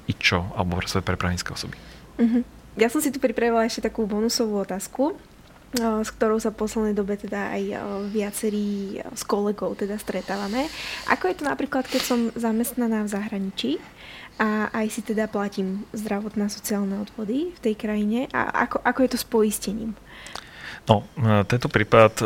IČO 0.05 0.53
alebo 0.53 0.77
pre 0.79 1.17
právnické 1.17 1.49
osoby. 1.49 1.75
Mm-hmm. 2.21 2.43
Ja 2.77 2.93
som 2.93 3.01
si 3.01 3.09
tu 3.09 3.17
pripravila 3.17 3.65
ešte 3.65 3.89
takú 3.89 4.05
bonusovú 4.05 4.61
otázku 4.61 5.17
s 5.75 6.09
ktorou 6.15 6.39
sa 6.39 6.55
v 6.55 6.63
poslednej 6.63 6.95
dobe 6.95 7.19
teda 7.19 7.51
aj 7.51 7.63
viacerí 8.13 9.03
s 9.03 9.27
kolegov 9.27 9.75
teda 9.75 9.99
stretávame. 9.99 10.71
Ako 11.11 11.27
je 11.27 11.35
to 11.39 11.43
napríklad, 11.43 11.83
keď 11.83 12.01
som 12.07 12.19
zamestnaná 12.39 13.03
v 13.03 13.11
zahraničí 13.11 13.71
a 14.39 14.71
aj 14.71 14.87
si 14.87 15.01
teda 15.03 15.27
platím 15.27 15.83
zdravotné 15.91 16.47
a 16.47 16.53
sociálne 16.53 17.01
odvody 17.03 17.51
v 17.51 17.59
tej 17.59 17.75
krajine 17.75 18.31
a 18.31 18.69
ako, 18.69 18.79
ako 18.79 18.99
je 19.03 19.09
to 19.11 19.19
s 19.19 19.27
poistením? 19.27 19.91
No, 20.87 21.03
tento 21.51 21.67
prípad 21.67 22.23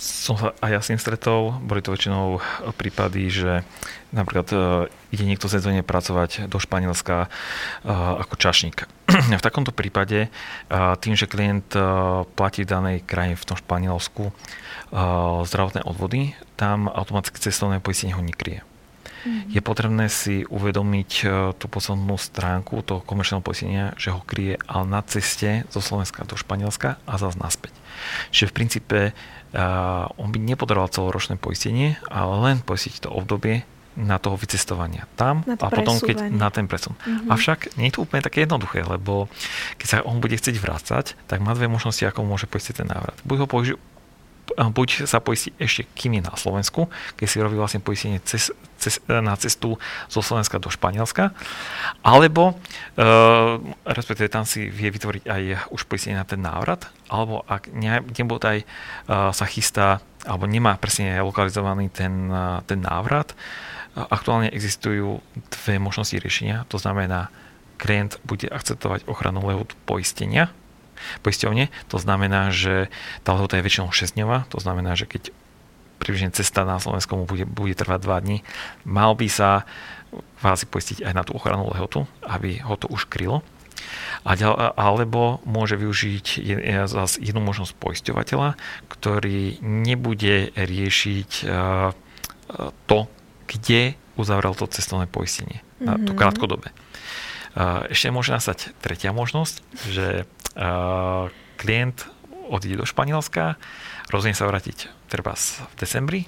som 0.00 0.34
sa 0.40 0.56
aj 0.64 0.70
ja 0.72 0.80
s 0.80 0.88
ním 0.88 0.96
stretol. 0.96 1.60
Boli 1.60 1.84
to 1.84 1.92
väčšinou 1.92 2.40
prípady, 2.80 3.28
že 3.28 3.60
napríklad 4.08 4.48
ide 5.12 5.24
niekto 5.28 5.52
sezóne 5.52 5.84
pracovať 5.84 6.48
do 6.48 6.56
Španielska 6.56 7.28
ako 8.24 8.34
čašník. 8.40 8.88
V 9.14 9.46
takomto 9.46 9.70
prípade 9.70 10.26
tým, 11.00 11.14
že 11.14 11.30
klient 11.30 11.70
platí 12.34 12.66
v 12.66 12.70
danej 12.70 12.96
krajine 13.06 13.38
v 13.38 13.46
tom 13.46 13.56
Španielsku 13.56 14.34
zdravotné 15.46 15.86
odvody, 15.86 16.34
tam 16.58 16.90
automaticky 16.90 17.38
cestovné 17.38 17.78
poistenie 17.78 18.14
ho 18.14 18.22
nekrie. 18.22 18.66
Mm-hmm. 19.24 19.56
Je 19.56 19.60
potrebné 19.64 20.06
si 20.12 20.44
uvedomiť 20.52 21.10
tú 21.56 21.66
poslednú 21.72 22.20
stránku 22.20 22.84
toho 22.84 23.00
komerčného 23.00 23.40
poistenia, 23.40 23.96
že 23.96 24.12
ho 24.12 24.20
kryje 24.20 24.60
ale 24.68 24.84
na 24.84 25.00
ceste 25.00 25.64
zo 25.72 25.80
Slovenska 25.80 26.28
do 26.28 26.36
Španielska 26.36 27.00
a 27.08 27.12
zase 27.16 27.40
naspäť. 27.40 27.72
Čiže 28.36 28.52
v 28.52 28.56
princípe 28.56 28.98
uh, 29.10 30.20
on 30.20 30.28
by 30.28 30.38
nepotreboval 30.42 30.92
celoročné 30.92 31.40
poistenie, 31.40 31.96
ale 32.12 32.34
len 32.44 32.56
poistiť 32.60 33.08
to 33.08 33.08
obdobie 33.08 33.64
na 33.94 34.18
toho 34.18 34.34
vycestovania 34.34 35.06
tam 35.14 35.46
a 35.46 35.66
potom 35.70 36.02
keď 36.02 36.30
na 36.30 36.50
ten 36.50 36.66
presun. 36.66 36.98
Mm-hmm. 36.98 37.30
Avšak 37.30 37.58
nie 37.78 37.90
je 37.90 37.94
to 37.98 38.02
úplne 38.02 38.26
také 38.26 38.42
jednoduché, 38.42 38.82
lebo 38.82 39.30
keď 39.78 39.86
sa 39.86 39.96
on 40.02 40.18
bude 40.18 40.34
chcieť 40.34 40.56
vrácať, 40.58 41.14
tak 41.30 41.38
má 41.38 41.54
dve 41.54 41.70
možnosti, 41.70 42.02
ako 42.02 42.26
môže 42.26 42.50
poistiť 42.50 42.82
ten 42.82 42.88
návrat. 42.90 43.14
Buď 43.22 43.44
ho 43.44 43.48
použi- 43.48 43.80
buď 44.56 45.08
sa 45.08 45.18
poistí 45.18 45.50
ešte, 45.56 45.88
kým 45.96 46.20
je 46.20 46.22
na 46.22 46.34
Slovensku, 46.36 46.86
keď 47.16 47.26
si 47.26 47.42
robí 47.42 47.56
vlastne 47.56 47.82
poistenie 47.82 48.20
cez, 48.22 48.52
cez, 48.78 49.00
na 49.08 49.34
cestu 49.40 49.80
zo 50.06 50.20
Slovenska 50.20 50.60
do 50.60 50.70
Španielska, 50.70 51.32
alebo 52.04 52.52
e, 52.52 53.04
respektíve 53.88 54.28
tam 54.30 54.44
si 54.46 54.68
vie 54.68 54.92
vytvoriť 54.92 55.24
aj 55.26 55.42
už 55.72 55.88
poistenie 55.88 56.20
na 56.20 56.28
ten 56.28 56.40
návrat, 56.40 56.86
alebo 57.08 57.42
ak 57.48 57.72
ne, 57.72 58.04
nebodaj 58.04 58.62
e, 58.62 58.66
sa 59.08 59.46
chystá, 59.48 60.04
alebo 60.24 60.46
nemá 60.46 60.76
presne 60.78 61.18
lokalizovaný 61.24 61.90
ten, 61.90 62.30
e, 62.30 62.62
ten 62.68 62.78
návrat, 62.84 63.32
aktuálne 63.94 64.50
existujú 64.50 65.22
dve 65.54 65.78
možnosti 65.78 66.18
riešenia, 66.18 66.66
to 66.66 66.82
znamená, 66.82 67.30
klient 67.78 68.18
bude 68.26 68.50
akceptovať 68.50 69.06
ochranu 69.06 69.42
lehotu 69.46 69.74
poistenia, 69.86 70.50
poisťovne. 71.26 71.70
To 71.90 71.98
znamená, 71.98 72.54
že 72.54 72.90
tá 73.26 73.34
lehota 73.34 73.58
je 73.58 73.66
väčšinou 73.66 73.90
6 73.90 74.14
dňová, 74.14 74.46
to 74.50 74.62
znamená, 74.62 74.94
že 74.94 75.10
keď 75.10 75.34
približne 75.98 76.34
cesta 76.34 76.66
na 76.66 76.78
Slovensku 76.82 77.18
bude, 77.26 77.46
bude 77.46 77.74
trvať 77.74 78.00
2 78.02 78.24
dní, 78.24 78.38
mal 78.82 79.14
by 79.14 79.26
sa 79.30 79.66
kvázi 80.38 80.70
poistiť 80.70 80.98
aj 81.02 81.12
na 81.14 81.22
tú 81.26 81.34
ochranu 81.34 81.66
lehotu, 81.70 82.06
aby 82.22 82.62
ho 82.62 82.78
to 82.78 82.86
už 82.90 83.10
krylo. 83.10 83.42
A 84.22 84.38
ďal, 84.38 84.54
alebo 84.78 85.42
môže 85.42 85.74
využiť 85.74 86.26
zase 86.86 87.18
jednu 87.18 87.42
možnosť 87.42 87.74
poisťovateľa, 87.76 88.54
ktorý 88.86 89.58
nebude 89.60 90.54
riešiť 90.54 91.30
to, 92.86 92.98
kde 93.46 93.98
uzavrel 94.14 94.54
to 94.54 94.70
cestovné 94.70 95.10
poistenie. 95.10 95.60
Mm-hmm. 95.60 95.86
Na 95.86 95.94
to 95.98 96.12
mhm. 96.14 96.18
krátkodobé. 96.18 96.68
Ešte 97.90 98.10
môže 98.10 98.34
nastať 98.34 98.74
tretia 98.82 99.14
možnosť, 99.14 99.62
že 99.86 100.26
klient 101.54 101.98
odíde 102.50 102.82
do 102.82 102.86
Španielska, 102.86 103.54
rozhodne 104.10 104.34
sa 104.34 104.50
vrátiť 104.50 104.90
treba 105.06 105.38
v 105.38 105.74
decembri 105.78 106.26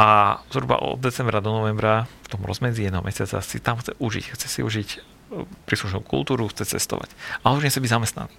a 0.00 0.40
zhruba 0.50 0.80
od 0.80 0.98
decembra 0.98 1.44
do 1.44 1.52
novembra 1.52 2.10
v 2.26 2.28
tom 2.32 2.42
rozmedzi 2.42 2.88
jedného 2.88 3.04
mesiaca 3.04 3.38
si 3.44 3.60
tam 3.60 3.78
chce 3.78 3.92
užiť, 4.00 4.24
chce 4.34 4.46
si 4.48 4.60
užiť 4.64 4.88
e, 4.90 4.98
príslušnú 5.68 6.00
kultúru, 6.00 6.48
chce 6.48 6.64
cestovať. 6.76 7.12
Ale 7.44 7.60
už 7.60 7.62
nie 7.62 7.72
chce 7.72 7.84
byť 7.84 7.92
zamestnaný. 7.92 8.34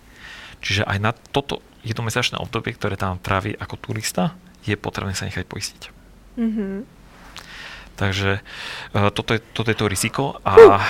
Čiže 0.65 0.83
aj 0.83 0.97
na 0.99 1.11
toto 1.13 1.61
jednomesačné 1.85 2.41
obdobie, 2.41 2.73
ktoré 2.73 2.97
tam 2.97 3.21
trávi 3.21 3.53
ako 3.53 3.79
turista, 3.79 4.33
je 4.65 4.73
potrebné 4.73 5.13
sa 5.13 5.29
nechať 5.29 5.45
poistiť. 5.45 5.81
Mm-hmm. 6.41 7.02
Takže 7.93 8.41
uh, 8.41 9.09
toto, 9.13 9.37
je, 9.37 9.39
toto 9.53 9.69
je 9.69 9.77
to 9.77 9.85
riziko 9.85 10.41
a 10.41 10.81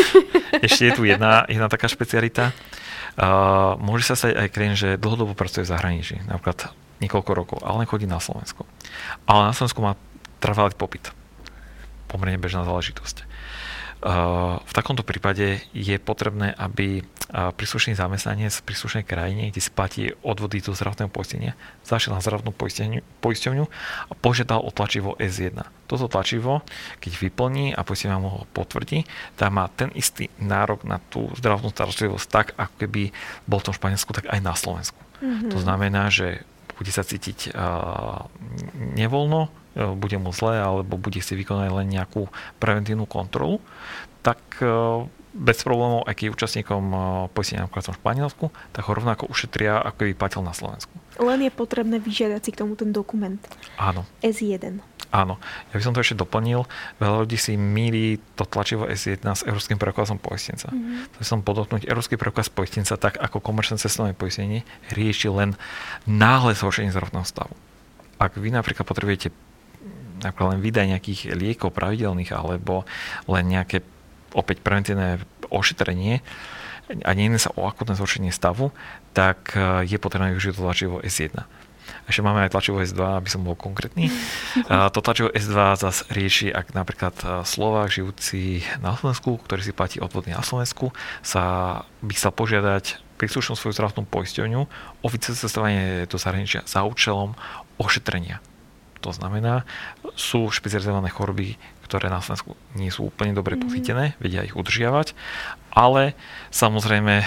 ešte 0.66 0.90
je 0.90 0.92
tu 0.92 1.02
jedna, 1.08 1.48
jedna 1.48 1.72
taká 1.72 1.88
špecialita. 1.88 2.52
Uh, 3.16 3.76
môže 3.80 4.06
sa 4.06 4.14
stať 4.16 4.36
aj 4.36 4.48
klient, 4.52 4.76
že 4.76 4.88
dlhodobo 5.00 5.34
pracuje 5.34 5.66
v 5.66 5.72
zahraničí, 5.72 6.16
napríklad 6.28 6.72
niekoľko 7.00 7.30
rokov, 7.32 7.58
ale 7.64 7.88
chodí 7.88 8.04
na 8.04 8.20
Slovensku. 8.20 8.68
Ale 9.24 9.50
na 9.50 9.56
Slovensku 9.56 9.80
má 9.80 9.96
trvalý 10.38 10.76
popyt. 10.76 11.10
Pomerne 12.06 12.36
bežná 12.36 12.62
záležitosť. 12.68 13.24
V 14.00 14.72
takomto 14.72 15.04
prípade 15.04 15.60
je 15.76 15.96
potrebné, 16.00 16.56
aby 16.56 17.04
príslušný 17.30 17.94
zamestnanec 17.94 18.50
v 18.50 18.66
príslušnej 18.66 19.04
krajine, 19.04 19.52
kde 19.52 19.60
si 19.60 19.70
platí 19.70 20.10
odvody 20.24 20.64
do 20.64 20.72
zdravotného 20.72 21.12
poistenia, 21.12 21.52
zašiel 21.84 22.16
na 22.16 22.24
zdravotnú 22.24 22.50
poisťovňu 23.20 23.64
a 24.08 24.12
požiadal 24.18 24.64
o 24.64 24.72
tlačivo 24.72 25.14
S1. 25.20 25.52
Toto 25.86 26.08
tlačivo, 26.08 26.64
keď 26.98 27.12
vyplní 27.28 27.76
a 27.76 27.84
poisťovňa 27.84 28.18
mu 28.18 28.28
ho 28.32 28.42
potvrdí, 28.50 29.04
tak 29.36 29.52
má 29.52 29.68
ten 29.68 29.92
istý 29.92 30.32
nárok 30.40 30.88
na 30.88 30.98
tú 31.12 31.28
zdravotnú 31.36 31.70
starostlivosť 31.70 32.26
tak, 32.32 32.46
ako 32.56 32.74
keby 32.80 33.12
bol 33.44 33.60
v 33.60 33.66
tom 33.68 33.76
Španielsku, 33.76 34.10
tak 34.16 34.26
aj 34.32 34.40
na 34.40 34.56
Slovensku. 34.56 34.98
Mm-hmm. 35.20 35.50
To 35.52 35.58
znamená, 35.60 36.08
že 36.08 36.42
bude 36.80 36.88
sa 36.88 37.04
cítiť 37.04 37.52
nevoľno, 38.96 39.59
E, 39.59 39.59
bude 39.74 40.16
mu 40.18 40.34
zle 40.34 40.58
alebo 40.58 40.98
bude 40.98 41.22
si 41.22 41.38
vykonať 41.38 41.68
len 41.70 41.86
nejakú 41.90 42.26
preventívnu 42.58 43.06
kontrolu, 43.06 43.62
tak 44.20 44.38
e, 44.60 44.66
bez 45.30 45.62
problémov, 45.62 46.04
aj 46.10 46.14
keď 46.18 46.24
je 46.26 46.34
účastníkom 46.34 46.82
e, 46.90 46.96
poistenia 47.32 47.64
napríklad 47.64 47.94
v 47.94 48.00
Španielsku, 48.02 48.44
tak 48.74 48.82
ho 48.86 48.92
rovnako 48.92 49.30
ušetria, 49.30 49.78
ako 49.80 49.96
keby 50.04 50.12
platil 50.18 50.42
na 50.42 50.52
Slovensku. 50.52 50.92
Len 51.20 51.46
je 51.46 51.52
potrebné 51.52 52.02
vyžiadať 52.02 52.40
si 52.42 52.50
k 52.50 52.60
tomu 52.60 52.74
ten 52.74 52.90
dokument. 52.90 53.38
Áno. 53.78 54.04
S1. 54.20 54.82
Áno. 55.10 55.42
Ja 55.74 55.74
by 55.74 55.82
som 55.82 55.94
to 55.94 56.02
ešte 56.02 56.22
doplnil. 56.22 56.70
Veľa 57.02 57.26
ľudí 57.26 57.34
si 57.34 57.58
míli 57.58 58.22
to 58.38 58.46
tlačivo 58.46 58.86
S1 58.86 59.26
s 59.26 59.42
Európskym 59.42 59.74
preukazom 59.74 60.22
poistenca. 60.22 60.70
Mm-hmm. 60.70 61.18
Chcem 61.18 61.26
som 61.26 61.38
podotknúť, 61.42 61.90
Európsky 61.90 62.14
preukaz 62.14 62.46
poistenca, 62.46 62.94
tak 62.94 63.18
ako 63.18 63.42
komerčné 63.42 63.82
cestovné 63.82 64.14
poistenie, 64.14 64.62
rieši 64.94 65.26
len 65.34 65.58
náhle 66.06 66.54
zhoršenie 66.54 66.94
zdravotného 66.94 67.26
stavu. 67.26 67.54
Ak 68.22 68.38
vy 68.38 68.54
napríklad 68.54 68.86
potrebujete 68.86 69.34
ako 70.24 70.54
len 70.54 70.58
vydaj 70.60 70.86
nejakých 70.86 71.20
liekov 71.34 71.72
pravidelných 71.74 72.32
alebo 72.34 72.84
len 73.26 73.44
nejaké 73.48 73.82
opäť 74.34 74.62
preventívne 74.62 75.18
ošetrenie 75.50 76.22
a 76.90 77.10
nie 77.14 77.30
sa 77.38 77.54
o 77.54 77.66
akutné 77.66 77.94
zhoršenie 77.94 78.34
stavu, 78.34 78.74
tak 79.14 79.54
e, 79.54 79.86
je 79.86 79.98
potrebné 80.02 80.34
využiť 80.34 80.58
to 80.58 80.62
tlačivo 80.66 80.96
S1. 81.02 81.46
Ešte 82.06 82.22
máme 82.22 82.46
aj 82.46 82.54
tlačivo 82.54 82.82
S2, 82.82 82.98
aby 82.98 83.28
som 83.30 83.42
bol 83.42 83.54
konkrétny. 83.54 84.10
to 84.94 84.98
tlačivo 85.02 85.30
S2 85.30 85.54
zase 85.78 86.02
rieši, 86.10 86.48
ak 86.50 86.74
napríklad 86.74 87.14
e, 87.22 87.26
Slovák 87.46 87.90
žijúci 87.90 88.66
na 88.82 88.98
Slovensku, 88.98 89.38
ktorý 89.38 89.62
si 89.62 89.74
platí 89.74 89.96
odvody 90.02 90.34
na 90.34 90.42
Slovensku, 90.42 90.90
sa 91.22 91.42
by 92.02 92.12
chcel 92.14 92.34
požiadať 92.34 92.98
príslušnú 93.22 93.54
svoju 93.54 93.76
zdravotnú 93.76 94.08
poisťovňu 94.08 94.60
o 95.04 95.06
vycestovanie 95.06 96.08
do 96.08 96.16
zahraničia 96.16 96.64
za 96.66 96.82
účelom 96.82 97.36
ošetrenia. 97.76 98.42
To 99.00 99.10
znamená, 99.10 99.64
sú 100.14 100.52
špecializované 100.52 101.08
choroby, 101.08 101.56
ktoré 101.88 102.06
na 102.06 102.22
Slovensku 102.22 102.54
nie 102.78 102.92
sú 102.92 103.10
úplne 103.10 103.34
dobre 103.34 103.56
mm-hmm. 103.56 103.66
pochytené, 103.66 104.04
vedia 104.22 104.46
ich 104.46 104.54
udržiavať, 104.54 105.16
ale 105.74 106.14
samozrejme 106.54 107.14
e, 107.18 107.26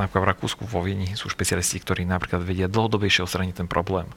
napríklad 0.00 0.22
v 0.24 0.30
Rakúsku 0.32 0.62
vo 0.64 0.80
Vieni 0.80 1.12
sú 1.12 1.28
špecialisti, 1.28 1.84
ktorí 1.84 2.08
napríklad 2.08 2.40
vedia 2.40 2.72
dlhodobejšie 2.72 3.28
odstrániť 3.28 3.54
ten 3.60 3.68
problém. 3.68 4.08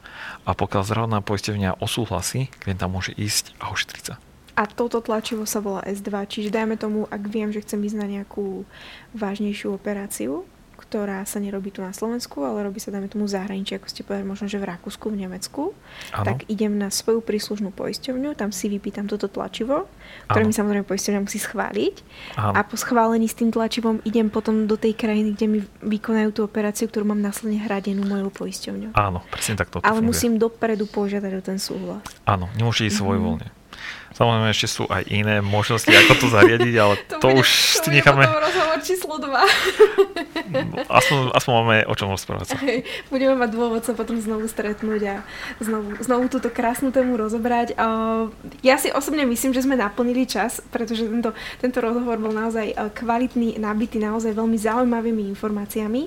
A 0.48 0.56
pokiaľ 0.56 0.82
zdravotná 0.88 1.20
poistevňa 1.20 1.76
osúhlasí, 1.76 2.48
tam 2.64 2.96
môže 2.96 3.12
ísť 3.12 3.52
a 3.60 3.68
ošetriť 3.68 4.04
sa. 4.08 4.16
A 4.54 4.70
toto 4.70 5.02
tlačivo 5.02 5.50
sa 5.50 5.58
volá 5.58 5.82
S2, 5.82 6.14
čiže 6.30 6.54
dajme 6.54 6.78
tomu, 6.78 7.10
ak 7.10 7.26
viem, 7.26 7.50
že 7.50 7.60
chcem 7.66 7.82
ísť 7.84 7.98
na 7.98 8.06
nejakú 8.06 8.62
vážnejšiu 9.10 9.74
operáciu, 9.74 10.46
ktorá 10.84 11.24
sa 11.24 11.40
nerobí 11.40 11.72
tu 11.72 11.80
na 11.80 11.96
Slovensku, 11.96 12.44
ale 12.44 12.60
robí 12.60 12.76
sa, 12.76 12.92
dáme 12.92 13.08
tomu, 13.08 13.24
zahraničí, 13.24 13.80
ako 13.80 13.86
ste 13.88 14.04
povedali, 14.04 14.28
možno, 14.28 14.52
že 14.52 14.60
v 14.60 14.68
Rakúsku, 14.68 15.08
v 15.08 15.24
Nemecku, 15.24 15.72
ano. 16.12 16.24
tak 16.28 16.44
idem 16.52 16.76
na 16.76 16.92
svoju 16.92 17.24
príslušnú 17.24 17.72
poisťovňu, 17.72 18.36
tam 18.36 18.52
si 18.52 18.68
vypýtam 18.68 19.08
toto 19.08 19.32
tlačivo, 19.32 19.88
ktoré 20.28 20.44
ano. 20.44 20.48
mi 20.52 20.54
samozrejme 20.54 20.84
poisťovňa 20.84 21.20
musí 21.24 21.40
schváliť. 21.40 21.94
Ano. 22.36 22.52
A 22.52 22.60
po 22.68 22.76
schválení 22.76 23.24
s 23.24 23.34
tým 23.40 23.48
tlačivom 23.48 24.04
idem 24.04 24.28
potom 24.28 24.68
do 24.68 24.76
tej 24.76 24.92
krajiny, 24.92 25.32
kde 25.32 25.46
mi 25.48 25.58
vykonajú 25.80 26.28
tú 26.36 26.40
operáciu, 26.44 26.86
ktorú 26.92 27.08
mám 27.08 27.24
následne 27.24 27.64
hradenú 27.64 28.04
mojou 28.04 28.28
poisťovňou. 28.28 28.92
Áno, 28.92 29.24
presne 29.32 29.56
tak 29.56 29.72
to 29.72 29.80
Ale 29.80 30.04
funguje. 30.04 30.12
musím 30.12 30.32
dopredu 30.36 30.84
požiadať 30.84 31.32
o 31.32 31.42
ten 31.42 31.56
súhlas. 31.56 32.04
Áno, 32.28 32.52
nemôže 32.60 32.84
ísť 32.84 33.00
svojvoľne. 33.00 33.63
Samozrejme, 34.14 34.48
ešte 34.54 34.68
sú 34.70 34.84
aj 34.86 35.10
iné 35.10 35.42
možnosti, 35.42 35.90
ako 35.90 36.12
to 36.22 36.26
zariadiť, 36.30 36.74
ale 36.78 36.94
to, 37.10 37.18
to 37.18 37.26
bude, 37.34 37.42
už 37.42 37.48
to 37.82 37.90
necháme... 37.90 38.22
To 38.22 38.38
rozhovor 38.38 38.78
číslo 38.78 39.14
2. 39.18 39.26
aspoň, 41.02 41.18
aspoň 41.34 41.52
máme 41.58 41.76
o 41.90 41.94
čom 41.98 42.14
rozprávať 42.14 42.54
sa. 42.54 42.56
Hej, 42.62 42.86
budeme 43.10 43.34
mať 43.34 43.50
dôvod 43.50 43.82
sa 43.82 43.90
potom 43.90 44.14
znovu 44.22 44.46
stretnúť 44.46 45.02
a 45.02 45.14
znovu, 45.58 45.98
znovu 45.98 46.30
túto 46.30 46.46
krásnu 46.46 46.94
tému 46.94 47.18
rozobrať. 47.18 47.74
Ja 48.62 48.78
si 48.78 48.94
osobne 48.94 49.26
myslím, 49.26 49.50
že 49.50 49.66
sme 49.66 49.74
naplnili 49.74 50.30
čas, 50.30 50.62
pretože 50.70 51.10
tento, 51.10 51.34
tento 51.58 51.82
rozhovor 51.82 52.22
bol 52.22 52.30
naozaj 52.30 52.94
kvalitný, 52.94 53.58
nabitý 53.58 53.98
naozaj 53.98 54.30
veľmi 54.30 54.54
zaujímavými 54.54 55.26
informáciami. 55.34 56.02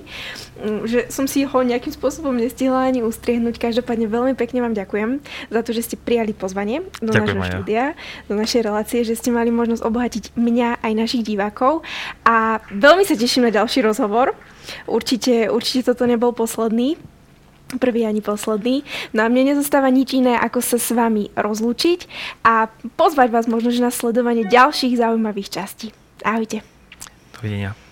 Mm, 0.64 0.80
že 0.88 1.12
som 1.12 1.28
si 1.28 1.44
ho 1.44 1.58
nejakým 1.60 1.92
spôsobom 1.92 2.32
nestihla 2.32 2.88
ani 2.88 3.04
ustriehnúť. 3.04 3.60
Každopádne 3.60 4.08
veľmi 4.08 4.32
pekne 4.32 4.64
vám 4.64 4.72
ďakujem 4.72 5.20
za 5.52 5.60
to, 5.60 5.76
že 5.76 5.92
ste 5.92 5.96
prijali 6.00 6.32
pozvanie 6.32 6.88
do 7.04 7.12
ďakujem 7.12 7.36
nášho 7.36 7.52
štúdia 7.60 7.97
do 8.26 8.34
našej 8.34 8.64
relácie, 8.64 9.04
že 9.04 9.18
ste 9.18 9.34
mali 9.34 9.50
možnosť 9.52 9.82
obohatiť 9.84 10.24
mňa 10.38 10.82
aj 10.84 10.92
našich 10.94 11.22
divákov 11.26 11.82
a 12.24 12.62
veľmi 12.72 13.04
sa 13.04 13.18
teším 13.18 13.48
na 13.48 13.52
ďalší 13.54 13.84
rozhovor. 13.84 14.34
Určite, 14.84 15.48
určite 15.48 15.92
toto 15.92 16.04
nebol 16.04 16.32
posledný 16.36 16.96
prvý 17.76 18.08
ani 18.08 18.24
posledný. 18.24 18.80
No 19.12 19.24
a 19.24 19.28
mne 19.28 19.52
nezostáva 19.52 19.92
nič 19.92 20.16
iné, 20.16 20.40
ako 20.40 20.64
sa 20.64 20.80
s 20.80 20.88
vami 20.88 21.28
rozlúčiť 21.36 22.08
a 22.40 22.72
pozvať 22.96 23.28
vás 23.28 23.44
možno 23.44 23.68
na 23.76 23.92
sledovanie 23.92 24.48
ďalších 24.48 24.96
zaujímavých 24.96 25.52
častí. 25.52 25.92
Ahojte. 26.24 26.64
Dovidenia. 27.36 27.87